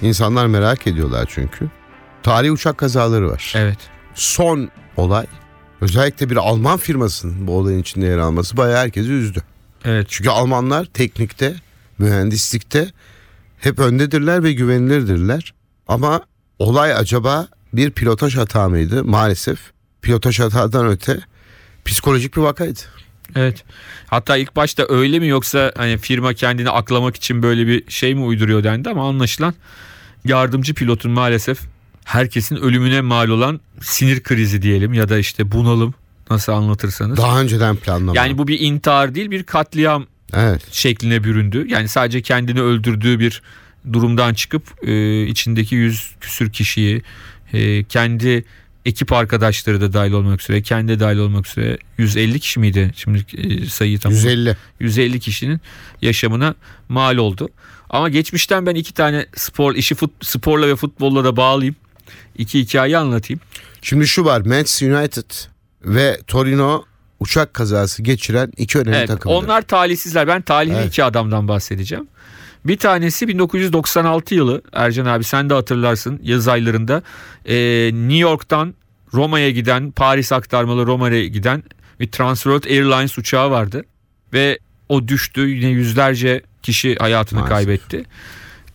İnsanlar 0.02 0.48
merak 0.48 0.88
ediyorlar 0.88 1.30
çünkü. 1.30 1.70
Tarihi 2.24 2.52
uçak 2.52 2.78
kazaları 2.78 3.30
var. 3.30 3.54
Evet. 3.58 3.78
Son 4.16 4.70
olay 4.98 5.26
özellikle 5.82 6.30
bir 6.30 6.36
Alman 6.36 6.78
firmasının 6.78 7.48
bu 7.48 7.58
olayın 7.58 7.80
içinde 7.80 8.06
yer 8.06 8.18
alması 8.18 8.58
bayağı 8.58 8.78
herkesi 8.78 9.12
üzdü. 9.12 9.44
Evet. 9.86 10.08
Çünkü 10.10 10.30
Almanlar 10.30 10.86
teknikte, 10.86 11.56
mühendislikte 11.98 12.88
hep 13.60 13.80
öndedirler 13.80 14.44
ve 14.44 14.54
güvenilirdirler. 14.54 15.54
Ama 15.88 16.22
olay 16.60 16.94
acaba 16.94 17.48
bir 17.74 17.92
pilotaj 17.92 18.38
hata 18.38 18.70
mıydı? 18.70 19.04
Maalesef 19.04 19.60
pilotaj 20.02 20.40
hatadan 20.40 20.88
öte 20.88 21.20
psikolojik 21.86 22.38
bir 22.38 22.42
vakaydı. 22.42 22.80
Evet. 23.36 23.64
Hatta 24.08 24.38
ilk 24.38 24.56
başta 24.56 24.86
öyle 24.90 25.20
mi 25.20 25.28
yoksa 25.28 25.72
hani 25.78 25.98
firma 25.98 26.34
kendini 26.34 26.70
aklamak 26.70 27.16
için 27.16 27.44
böyle 27.44 27.68
bir 27.68 27.84
şey 27.92 28.16
mi 28.16 28.24
uyduruyor 28.24 28.64
dendi 28.64 28.90
ama 28.90 29.10
anlaşılan 29.10 29.54
yardımcı 30.26 30.74
pilotun 30.74 31.12
maalesef 31.12 31.60
herkesin 32.06 32.56
ölümüne 32.56 33.02
mal 33.02 33.30
olan 33.30 33.60
sinir 33.82 34.24
krizi 34.24 34.62
diyelim 34.62 34.94
ya 34.94 35.10
da 35.10 35.18
işte 35.18 35.52
bunalım 35.52 35.94
nasıl 36.30 36.52
anlatırsanız. 36.52 37.18
Daha 37.18 37.42
önceden 37.42 37.76
planlama. 37.76 38.14
Yani 38.16 38.38
bu 38.38 38.48
bir 38.48 38.60
intihar 38.60 39.16
değil 39.16 39.32
bir 39.32 39.44
katliam 39.44 40.06
evet. 40.34 40.62
şekline 40.72 41.24
büründü. 41.24 41.66
Yani 41.68 41.88
sadece 41.88 42.22
kendini 42.22 42.62
öldürdüğü 42.62 43.20
bir 43.20 43.42
durumdan 43.94 44.34
çıkıp 44.34 44.88
e, 44.88 45.24
içindeki 45.28 45.76
yüz 45.76 46.16
küsür 46.22 46.52
kişiyi 46.52 47.02
e, 47.54 47.84
kendi 47.84 48.46
ekip 48.86 49.14
arkadaşları 49.14 49.82
da 49.82 49.94
dahil 49.94 50.12
olmak 50.12 50.42
üzere 50.42 50.62
kendi 50.62 50.92
de 50.92 51.00
dahil 51.00 51.18
olmak 51.18 51.48
üzere 51.48 51.78
150 51.98 52.40
kişi 52.40 52.60
miydi 52.60 52.92
şimdi 52.96 53.26
e, 53.38 53.66
sayıyı 53.66 54.00
tam 54.00 54.12
150. 54.12 54.58
150 54.80 55.20
kişinin 55.20 55.62
yaşamına 56.02 56.56
mal 56.90 57.18
oldu. 57.18 57.50
Ama 57.90 58.10
geçmişten 58.10 58.66
ben 58.66 58.76
iki 58.76 58.94
tane 58.94 59.26
spor 59.36 59.76
işi 59.76 59.96
fut, 59.96 60.12
sporla 60.22 60.68
ve 60.68 60.76
futbolla 60.76 61.24
da 61.24 61.38
bağlayayım. 61.38 61.76
İki 62.38 62.60
hikaye 62.60 62.98
anlatayım. 62.98 63.42
Şimdi 63.82 64.08
şu 64.08 64.26
var. 64.26 64.42
Manchester 64.42 64.92
United 64.92 65.32
ve 65.86 66.20
Torino 66.28 66.86
uçak 67.20 67.54
kazası 67.54 68.04
geçiren 68.04 68.52
iki 68.58 68.80
önemli 68.80 68.96
Evet, 68.98 69.08
takımdır. 69.08 69.36
onlar 69.36 69.62
talihsizler. 69.62 70.28
Ben 70.28 70.42
talihli 70.42 70.76
Evet. 70.76 70.88
iki 70.88 71.04
adamdan 71.04 71.48
bahsedeceğim. 71.48 72.08
Bir 72.66 72.78
tanesi 72.78 73.28
1996 73.28 74.36
yılı 74.36 74.62
Ercan 74.74 75.06
abi 75.06 75.24
sen 75.24 75.50
de 75.50 75.54
hatırlarsın 75.54 76.20
yaz 76.24 76.48
aylarında 76.48 77.04
e, 77.46 77.56
New 77.94 78.18
York'tan 78.18 78.74
Roma'ya 79.14 79.50
giden 79.50 79.92
Paris 79.92 80.32
aktarmalı 80.32 80.86
Roma'ya 80.86 81.28
giden 81.28 81.64
bir 82.00 82.12
Transworld 82.12 82.64
Airlines 82.64 83.18
uçağı 83.18 83.52
vardı 83.52 83.86
ve 84.34 84.60
o 84.90 85.08
düştü 85.08 85.48
yine 85.48 85.70
yüzlerce 85.70 86.42
kişi 86.64 86.96
hayatını 86.96 87.40
Maalesef. 87.40 87.58
kaybetti. 87.58 88.04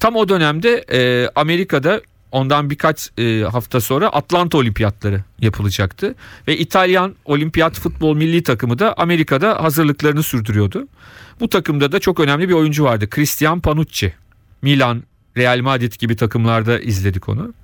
Tam 0.00 0.16
o 0.16 0.28
dönemde 0.28 0.84
e, 0.92 1.28
Amerika'da 1.34 2.00
ondan 2.32 2.70
birkaç 2.70 3.10
e, 3.18 3.42
hafta 3.42 3.80
sonra 3.80 4.08
Atlanta 4.08 4.58
Olimpiyatları 4.58 5.22
yapılacaktı 5.40 6.14
ve 6.48 6.58
İtalyan 6.58 7.14
Olimpiyat 7.24 7.80
futbol 7.80 8.16
milli 8.16 8.42
takımı 8.42 8.78
da 8.78 8.94
Amerika'da 8.98 9.62
hazırlıklarını 9.62 10.22
sürdürüyordu. 10.22 10.88
Bu 11.40 11.48
takımda 11.48 11.92
da 11.92 11.98
çok 11.98 12.20
önemli 12.20 12.48
bir 12.48 12.54
oyuncu 12.54 12.84
vardı. 12.84 13.10
Christian 13.10 13.60
Panucci. 13.60 14.14
Milan, 14.62 15.02
Real 15.36 15.60
Madrid 15.60 15.92
gibi 15.92 16.16
takımlarda 16.16 16.80
izledik 16.80 17.28
onu. 17.28 17.54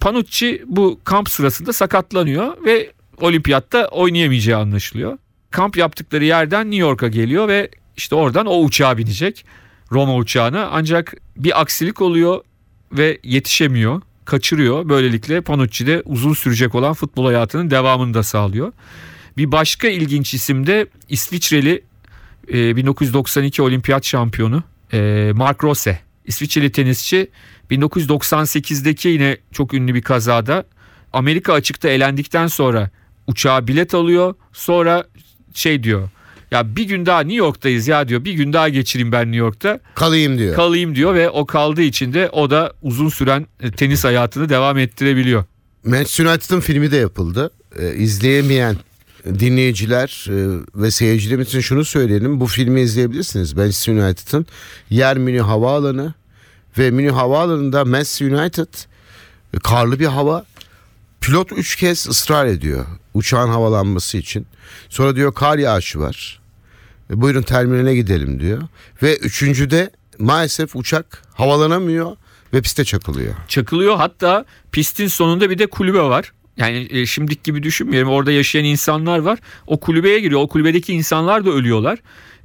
Panucci 0.00 0.62
bu 0.66 1.00
kamp 1.04 1.30
sırasında 1.30 1.72
sakatlanıyor 1.72 2.64
ve 2.64 2.92
olimpiyatta 3.20 3.88
oynayamayacağı 3.88 4.60
anlaşılıyor. 4.60 5.18
Kamp 5.50 5.76
yaptıkları 5.76 6.24
yerden 6.24 6.70
New 6.70 6.80
York'a 6.80 7.08
geliyor 7.08 7.48
ve 7.48 7.70
işte 7.96 8.14
oradan 8.14 8.46
o 8.46 8.60
uçağa 8.60 8.98
binecek. 8.98 9.44
Roma 9.92 10.16
uçağına 10.16 10.68
ancak 10.72 11.14
bir 11.36 11.60
aksilik 11.60 12.00
oluyor 12.00 12.40
ve 12.92 13.18
yetişemiyor, 13.22 14.02
kaçırıyor. 14.24 14.88
Böylelikle 14.88 15.40
Panucci 15.40 15.86
de 15.86 16.02
uzun 16.04 16.34
sürecek 16.34 16.74
olan 16.74 16.94
futbol 16.94 17.26
hayatının 17.26 17.70
devamını 17.70 18.14
da 18.14 18.22
sağlıyor. 18.22 18.72
Bir 19.36 19.52
başka 19.52 19.88
ilginç 19.88 20.34
isim 20.34 20.66
de 20.66 20.86
İsviçreli 21.08 21.82
e, 22.52 22.76
1992 22.76 23.62
olimpiyat 23.62 24.04
şampiyonu 24.04 24.62
e, 24.92 25.30
Mark 25.34 25.64
Rose. 25.64 26.09
İsviçreli 26.30 26.72
tenisçi 26.72 27.28
1998'deki 27.70 29.08
yine 29.08 29.36
çok 29.52 29.74
ünlü 29.74 29.94
bir 29.94 30.02
kazada 30.02 30.64
Amerika 31.12 31.52
açıkta 31.52 31.88
elendikten 31.88 32.46
sonra 32.46 32.90
uçağa 33.26 33.66
bilet 33.66 33.94
alıyor. 33.94 34.34
Sonra 34.52 35.04
şey 35.54 35.82
diyor. 35.82 36.08
Ya 36.50 36.76
bir 36.76 36.84
gün 36.84 37.06
daha 37.06 37.20
New 37.20 37.36
York'tayız 37.36 37.88
ya 37.88 38.08
diyor. 38.08 38.24
Bir 38.24 38.32
gün 38.32 38.52
daha 38.52 38.68
geçireyim 38.68 39.12
ben 39.12 39.26
New 39.26 39.36
York'ta. 39.36 39.80
Kalayım 39.94 40.38
diyor. 40.38 40.56
Kalayım 40.56 40.94
diyor 40.94 41.14
ve 41.14 41.30
o 41.30 41.46
kaldığı 41.46 41.82
için 41.82 42.12
de 42.12 42.28
o 42.32 42.50
da 42.50 42.72
uzun 42.82 43.08
süren 43.08 43.46
e, 43.60 43.70
tenis 43.70 44.04
hayatını 44.04 44.48
devam 44.48 44.78
ettirebiliyor. 44.78 45.44
Manchester 45.84 46.24
United'ın 46.24 46.60
filmi 46.60 46.90
de 46.90 46.96
yapıldı. 46.96 47.50
Ee, 47.78 47.94
izleyemeyen 47.94 48.76
dinleyiciler 49.26 50.26
e, 50.28 50.60
ve 50.74 50.90
seyircilerimiz 50.90 51.48
için 51.48 51.60
şunu 51.60 51.84
söyleyelim. 51.84 52.40
Bu 52.40 52.46
filmi 52.46 52.80
izleyebilirsiniz. 52.80 53.52
Manchester 53.52 53.92
United'ın 53.92 54.46
yer 54.90 55.18
Münih 55.18 55.42
Havaalanı 55.42 56.14
ve 56.78 56.90
Münih 56.90 57.12
Havaalanı'nda 57.12 57.84
Manchester 57.84 58.30
United 58.30 58.74
e, 59.54 59.58
karlı 59.58 60.00
bir 60.00 60.06
hava. 60.06 60.44
Pilot 61.20 61.52
üç 61.52 61.76
kez 61.76 62.08
ısrar 62.08 62.46
ediyor 62.46 62.86
uçağın 63.14 63.48
havalanması 63.48 64.18
için. 64.18 64.46
Sonra 64.88 65.16
diyor 65.16 65.34
kar 65.34 65.58
yağışı 65.58 66.00
var. 66.00 66.40
E, 67.10 67.20
buyurun 67.20 67.42
terminale 67.42 67.94
gidelim 67.94 68.40
diyor. 68.40 68.62
Ve 69.02 69.16
üçüncüde 69.16 69.90
maalesef 70.18 70.76
uçak 70.76 71.22
havalanamıyor 71.34 72.16
ve 72.54 72.62
piste 72.62 72.84
çakılıyor. 72.84 73.34
çakılıyor. 73.48 73.96
Hatta 73.96 74.44
pistin 74.72 75.06
sonunda 75.06 75.50
bir 75.50 75.58
de 75.58 75.66
kulübe 75.66 76.02
var. 76.02 76.32
Yani 76.56 76.88
e, 76.90 77.06
şimdiki 77.06 77.42
gibi 77.42 77.62
düşünmeyelim. 77.62 78.08
Orada 78.08 78.32
yaşayan 78.32 78.64
insanlar 78.64 79.18
var. 79.18 79.38
O 79.66 79.80
kulübeye 79.80 80.20
giriyor. 80.20 80.40
O 80.40 80.48
kulübedeki 80.48 80.92
insanlar 80.92 81.44
da 81.44 81.50
ölüyorlar. 81.50 81.98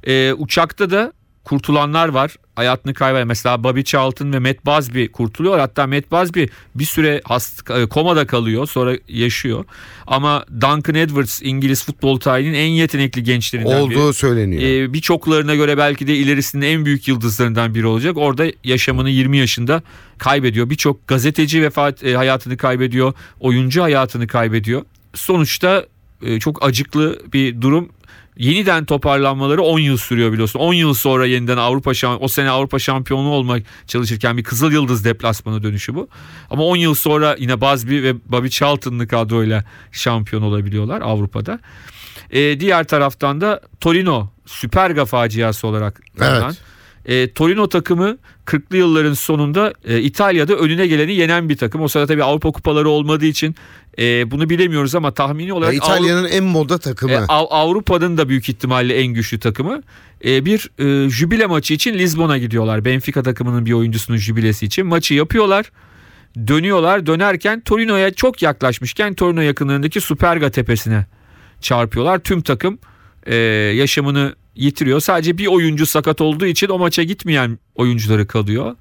E, 0.06 0.32
uçakta 0.32 0.90
da 0.90 1.12
kurtulanlar 1.46 2.08
var. 2.08 2.36
Hayatını 2.56 2.94
kaybeden. 2.94 3.26
Mesela 3.26 3.64
Bobby 3.64 3.82
Charlton 3.82 4.32
ve 4.32 4.38
Matt 4.38 4.66
Busby 4.66 5.06
kurtuluyor. 5.06 5.58
Hatta 5.58 5.86
Matt 5.86 6.10
Busby 6.10 6.44
bir 6.74 6.84
süre 6.84 7.20
hast, 7.24 7.70
e, 7.70 7.86
komada 7.86 8.26
kalıyor. 8.26 8.66
Sonra 8.66 8.96
yaşıyor. 9.08 9.64
Ama 10.06 10.44
Duncan 10.60 10.94
Edwards 10.94 11.42
İngiliz 11.42 11.84
futbol 11.84 12.20
tarihinin 12.20 12.54
en 12.54 12.68
yetenekli 12.68 13.22
gençlerinden 13.22 13.90
biri. 13.90 13.98
Olduğu 13.98 14.12
söyleniyor. 14.12 14.62
Ee, 14.62 14.92
birçoklarına 14.92 15.54
göre 15.54 15.78
belki 15.78 16.06
de 16.06 16.16
ilerisinde 16.16 16.72
en 16.72 16.84
büyük 16.84 17.08
yıldızlarından 17.08 17.74
biri 17.74 17.86
olacak. 17.86 18.16
Orada 18.16 18.46
yaşamını 18.64 19.10
20 19.10 19.38
yaşında 19.38 19.82
kaybediyor. 20.18 20.70
Birçok 20.70 21.08
gazeteci 21.08 21.62
vefat 21.62 22.04
e, 22.04 22.16
hayatını 22.16 22.56
kaybediyor. 22.56 23.12
Oyuncu 23.40 23.82
hayatını 23.82 24.26
kaybediyor. 24.26 24.82
Sonuçta 25.14 25.86
e, 26.22 26.40
çok 26.40 26.64
acıklı 26.66 27.18
bir 27.32 27.60
durum. 27.60 27.88
Yeniden 28.36 28.84
toparlanmaları 28.84 29.62
10 29.62 29.78
yıl 29.78 29.96
sürüyor 29.96 30.32
biliyorsun. 30.32 30.60
10 30.60 30.74
yıl 30.74 30.94
sonra 30.94 31.26
yeniden 31.26 31.56
Avrupa 31.56 31.90
şamp- 31.90 32.18
o 32.20 32.28
sene 32.28 32.50
Avrupa 32.50 32.78
şampiyonu 32.78 33.28
olmak 33.28 33.62
çalışırken 33.86 34.36
bir 34.36 34.44
Kızıl 34.44 34.72
Yıldız 34.72 35.04
deplasmanı 35.04 35.62
dönüşü 35.62 35.94
bu. 35.94 36.08
Ama 36.50 36.62
10 36.64 36.76
yıl 36.76 36.94
sonra 36.94 37.36
yine 37.38 37.60
Busby 37.60 38.02
ve 38.02 38.14
Bobby 38.32 38.48
Charlton'lı 38.48 39.08
kadroyla 39.08 39.64
şampiyon 39.92 40.42
olabiliyorlar 40.42 41.00
Avrupa'da. 41.00 41.58
E, 42.30 42.60
diğer 42.60 42.84
taraftan 42.84 43.40
da 43.40 43.60
Torino 43.80 44.30
Süperga 44.46 45.04
faciası 45.04 45.66
olarak 45.66 46.02
tanınan. 46.18 46.54
E, 47.06 47.32
Torino 47.32 47.68
takımı 47.68 48.18
40'lı 48.46 48.76
yılların 48.76 49.14
sonunda 49.14 49.72
e, 49.84 50.00
İtalya'da 50.00 50.54
önüne 50.56 50.86
geleni 50.86 51.14
yenen 51.14 51.48
bir 51.48 51.56
takım. 51.56 51.80
O 51.80 51.88
sırada 51.88 52.06
tabii 52.06 52.24
Avrupa 52.24 52.52
kupaları 52.52 52.88
olmadığı 52.88 53.26
için 53.26 53.54
e, 53.98 54.30
bunu 54.30 54.50
bilemiyoruz 54.50 54.94
ama 54.94 55.14
tahmini 55.14 55.48
Ya 55.48 55.54
olarak 55.54 55.74
İtalya'nın 55.74 56.28
en 56.28 56.44
moda 56.44 56.78
takımı. 56.78 57.12
E, 57.12 57.18
Av- 57.18 57.46
Avrupa'nın 57.50 58.16
da 58.16 58.28
büyük 58.28 58.48
ihtimalle 58.48 58.94
en 58.94 59.06
güçlü 59.06 59.40
takımı. 59.40 59.82
E, 60.24 60.44
bir 60.44 60.70
e, 60.78 61.10
jübile 61.10 61.46
maçı 61.46 61.74
için 61.74 61.94
Lizbon'a 61.94 62.38
gidiyorlar. 62.38 62.84
Benfica 62.84 63.22
takımının 63.22 63.66
bir 63.66 63.72
oyuncusunun 63.72 64.16
jübilesi 64.16 64.66
için. 64.66 64.86
Maçı 64.86 65.14
yapıyorlar. 65.14 65.70
Dönüyorlar. 66.46 67.06
Dönerken 67.06 67.60
Torino'ya 67.60 68.14
çok 68.14 68.42
yaklaşmışken 68.42 69.14
Torino 69.14 69.40
yakınlarındaki 69.40 70.00
Superga 70.00 70.50
tepesine 70.50 71.06
çarpıyorlar. 71.60 72.18
Tüm 72.18 72.40
takım 72.40 72.78
e, 73.26 73.34
yaşamını 73.76 74.34
yitiriyor. 74.56 75.00
Sadece 75.00 75.38
bir 75.38 75.46
oyuncu 75.46 75.86
sakat 75.86 76.20
olduğu 76.20 76.46
için 76.46 76.68
o 76.68 76.78
maça 76.78 77.02
gitmeyen 77.02 77.58
oyuncuları 77.74 78.26
kalıyor. 78.26 78.76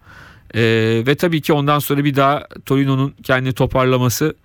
E, 0.53 0.61
ve 1.07 1.15
tabii 1.15 1.41
ki 1.41 1.53
ondan 1.53 1.79
sonra 1.79 2.03
bir 2.03 2.15
daha 2.15 2.47
Torino'nun 2.65 3.13
kendini 3.23 3.53
toparlaması 3.53 4.35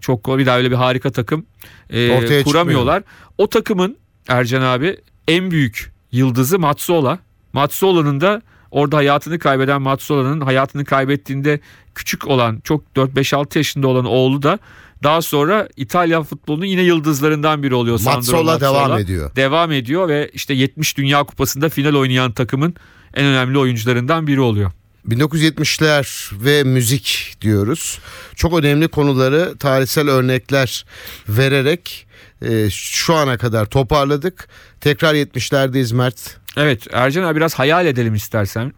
çok 0.00 0.24
kolay. 0.24 0.38
Bir 0.38 0.46
daha 0.46 0.58
öyle 0.58 0.70
bir 0.70 0.76
harika 0.76 1.12
takım 1.12 1.46
e, 1.90 2.10
Ortaya 2.10 2.44
kuramıyorlar. 2.44 3.02
O 3.38 3.46
takımın 3.46 3.96
Ercan 4.28 4.62
abi 4.62 4.96
en 5.28 5.50
büyük 5.50 5.92
yıldızı 6.12 6.58
Mazzola. 6.58 7.18
Mazzolla'nın 7.52 8.20
da 8.20 8.42
orada 8.70 8.96
hayatını 8.96 9.38
kaybeden 9.38 9.82
Mazzolla'nın 9.82 10.40
hayatını 10.40 10.84
kaybettiğinde 10.84 11.60
küçük 11.94 12.26
olan 12.26 12.60
çok 12.64 12.84
4-5-6 12.96 13.58
yaşında 13.58 13.88
olan 13.88 14.04
oğlu 14.04 14.42
da 14.42 14.58
daha 15.04 15.22
sonra 15.22 15.68
İtalya 15.76 16.22
futbolunun 16.22 16.64
yine 16.64 16.82
yıldızlarından 16.82 17.62
biri 17.62 17.74
oluyor. 17.74 17.98
Sandro 17.98 18.16
Mazzola 18.16 18.60
devam 18.60 18.98
ediyor. 18.98 19.36
Devam 19.36 19.72
ediyor 19.72 20.08
ve 20.08 20.30
işte 20.32 20.54
70 20.54 20.96
Dünya 20.96 21.24
Kupası'nda 21.24 21.68
final 21.68 21.94
oynayan 21.94 22.32
takımın 22.32 22.74
en 23.14 23.24
önemli 23.24 23.58
oyuncularından 23.58 24.26
biri 24.26 24.40
oluyor. 24.40 24.70
1970'ler 25.08 26.30
ve 26.44 26.64
müzik 26.64 27.34
diyoruz. 27.40 27.98
Çok 28.36 28.58
önemli 28.58 28.88
konuları 28.88 29.56
tarihsel 29.58 30.08
örnekler 30.08 30.84
vererek 31.28 32.06
e, 32.42 32.70
şu 32.70 33.14
ana 33.14 33.38
kadar 33.38 33.66
toparladık. 33.66 34.48
Tekrar 34.80 35.14
70'lerdeyiz 35.14 35.94
Mert. 35.94 36.36
Evet 36.56 36.86
Ercan 36.92 37.22
abi 37.22 37.36
biraz 37.36 37.54
hayal 37.54 37.86
edelim 37.86 38.14
istersen. 38.14 38.72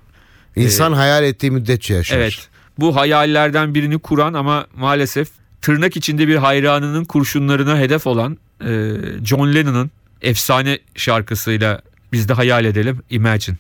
İnsan 0.57 0.93
hayal 0.93 1.25
ettiği 1.25 1.51
müddetçe 1.51 1.95
yaşar. 1.95 2.17
Evet. 2.17 2.49
Bu 2.79 2.97
hayallerden 2.97 3.75
birini 3.75 3.99
kuran 3.99 4.35
ama 4.35 4.67
maalesef 4.77 5.29
tırnak 5.63 5.97
içinde 5.97 6.29
bir 6.29 6.37
hayranının 6.37 7.05
kurşunlarına 7.05 7.79
hedef 7.79 8.07
olan 8.07 8.39
e, 8.61 8.93
John 9.25 9.55
Lennon'ın 9.55 9.91
efsane 10.23 10.79
şarkısıyla 10.95 11.83
biz 12.13 12.29
de 12.29 12.33
hayal 12.33 12.65
edelim 12.65 13.03
Imagine. 13.11 13.57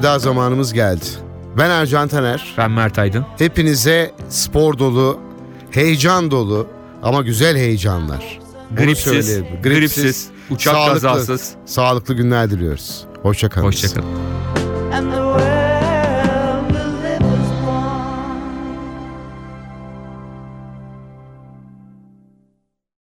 veda 0.00 0.18
zamanımız 0.18 0.72
geldi. 0.72 1.04
Ben 1.58 1.70
Ercan 1.70 2.08
Taner. 2.08 2.54
Ben 2.58 2.70
Mert 2.70 2.98
Aydın. 2.98 3.26
Hepinize 3.38 4.12
spor 4.28 4.78
dolu, 4.78 5.20
heyecan 5.70 6.30
dolu 6.30 6.66
ama 7.02 7.22
güzel 7.22 7.56
heyecanlar. 7.56 8.38
Gripsiz, 8.76 9.12
gripsiz, 9.12 9.62
gripsiz 9.62 10.28
uçak 10.50 10.74
sağlıklı, 10.74 11.00
kazasız. 11.00 11.54
Sağlıklı 11.66 12.14
günler 12.14 12.50
diliyoruz. 12.50 13.04
Hoşçakalın. 13.22 13.66
Hoşçakalın. 13.66 14.19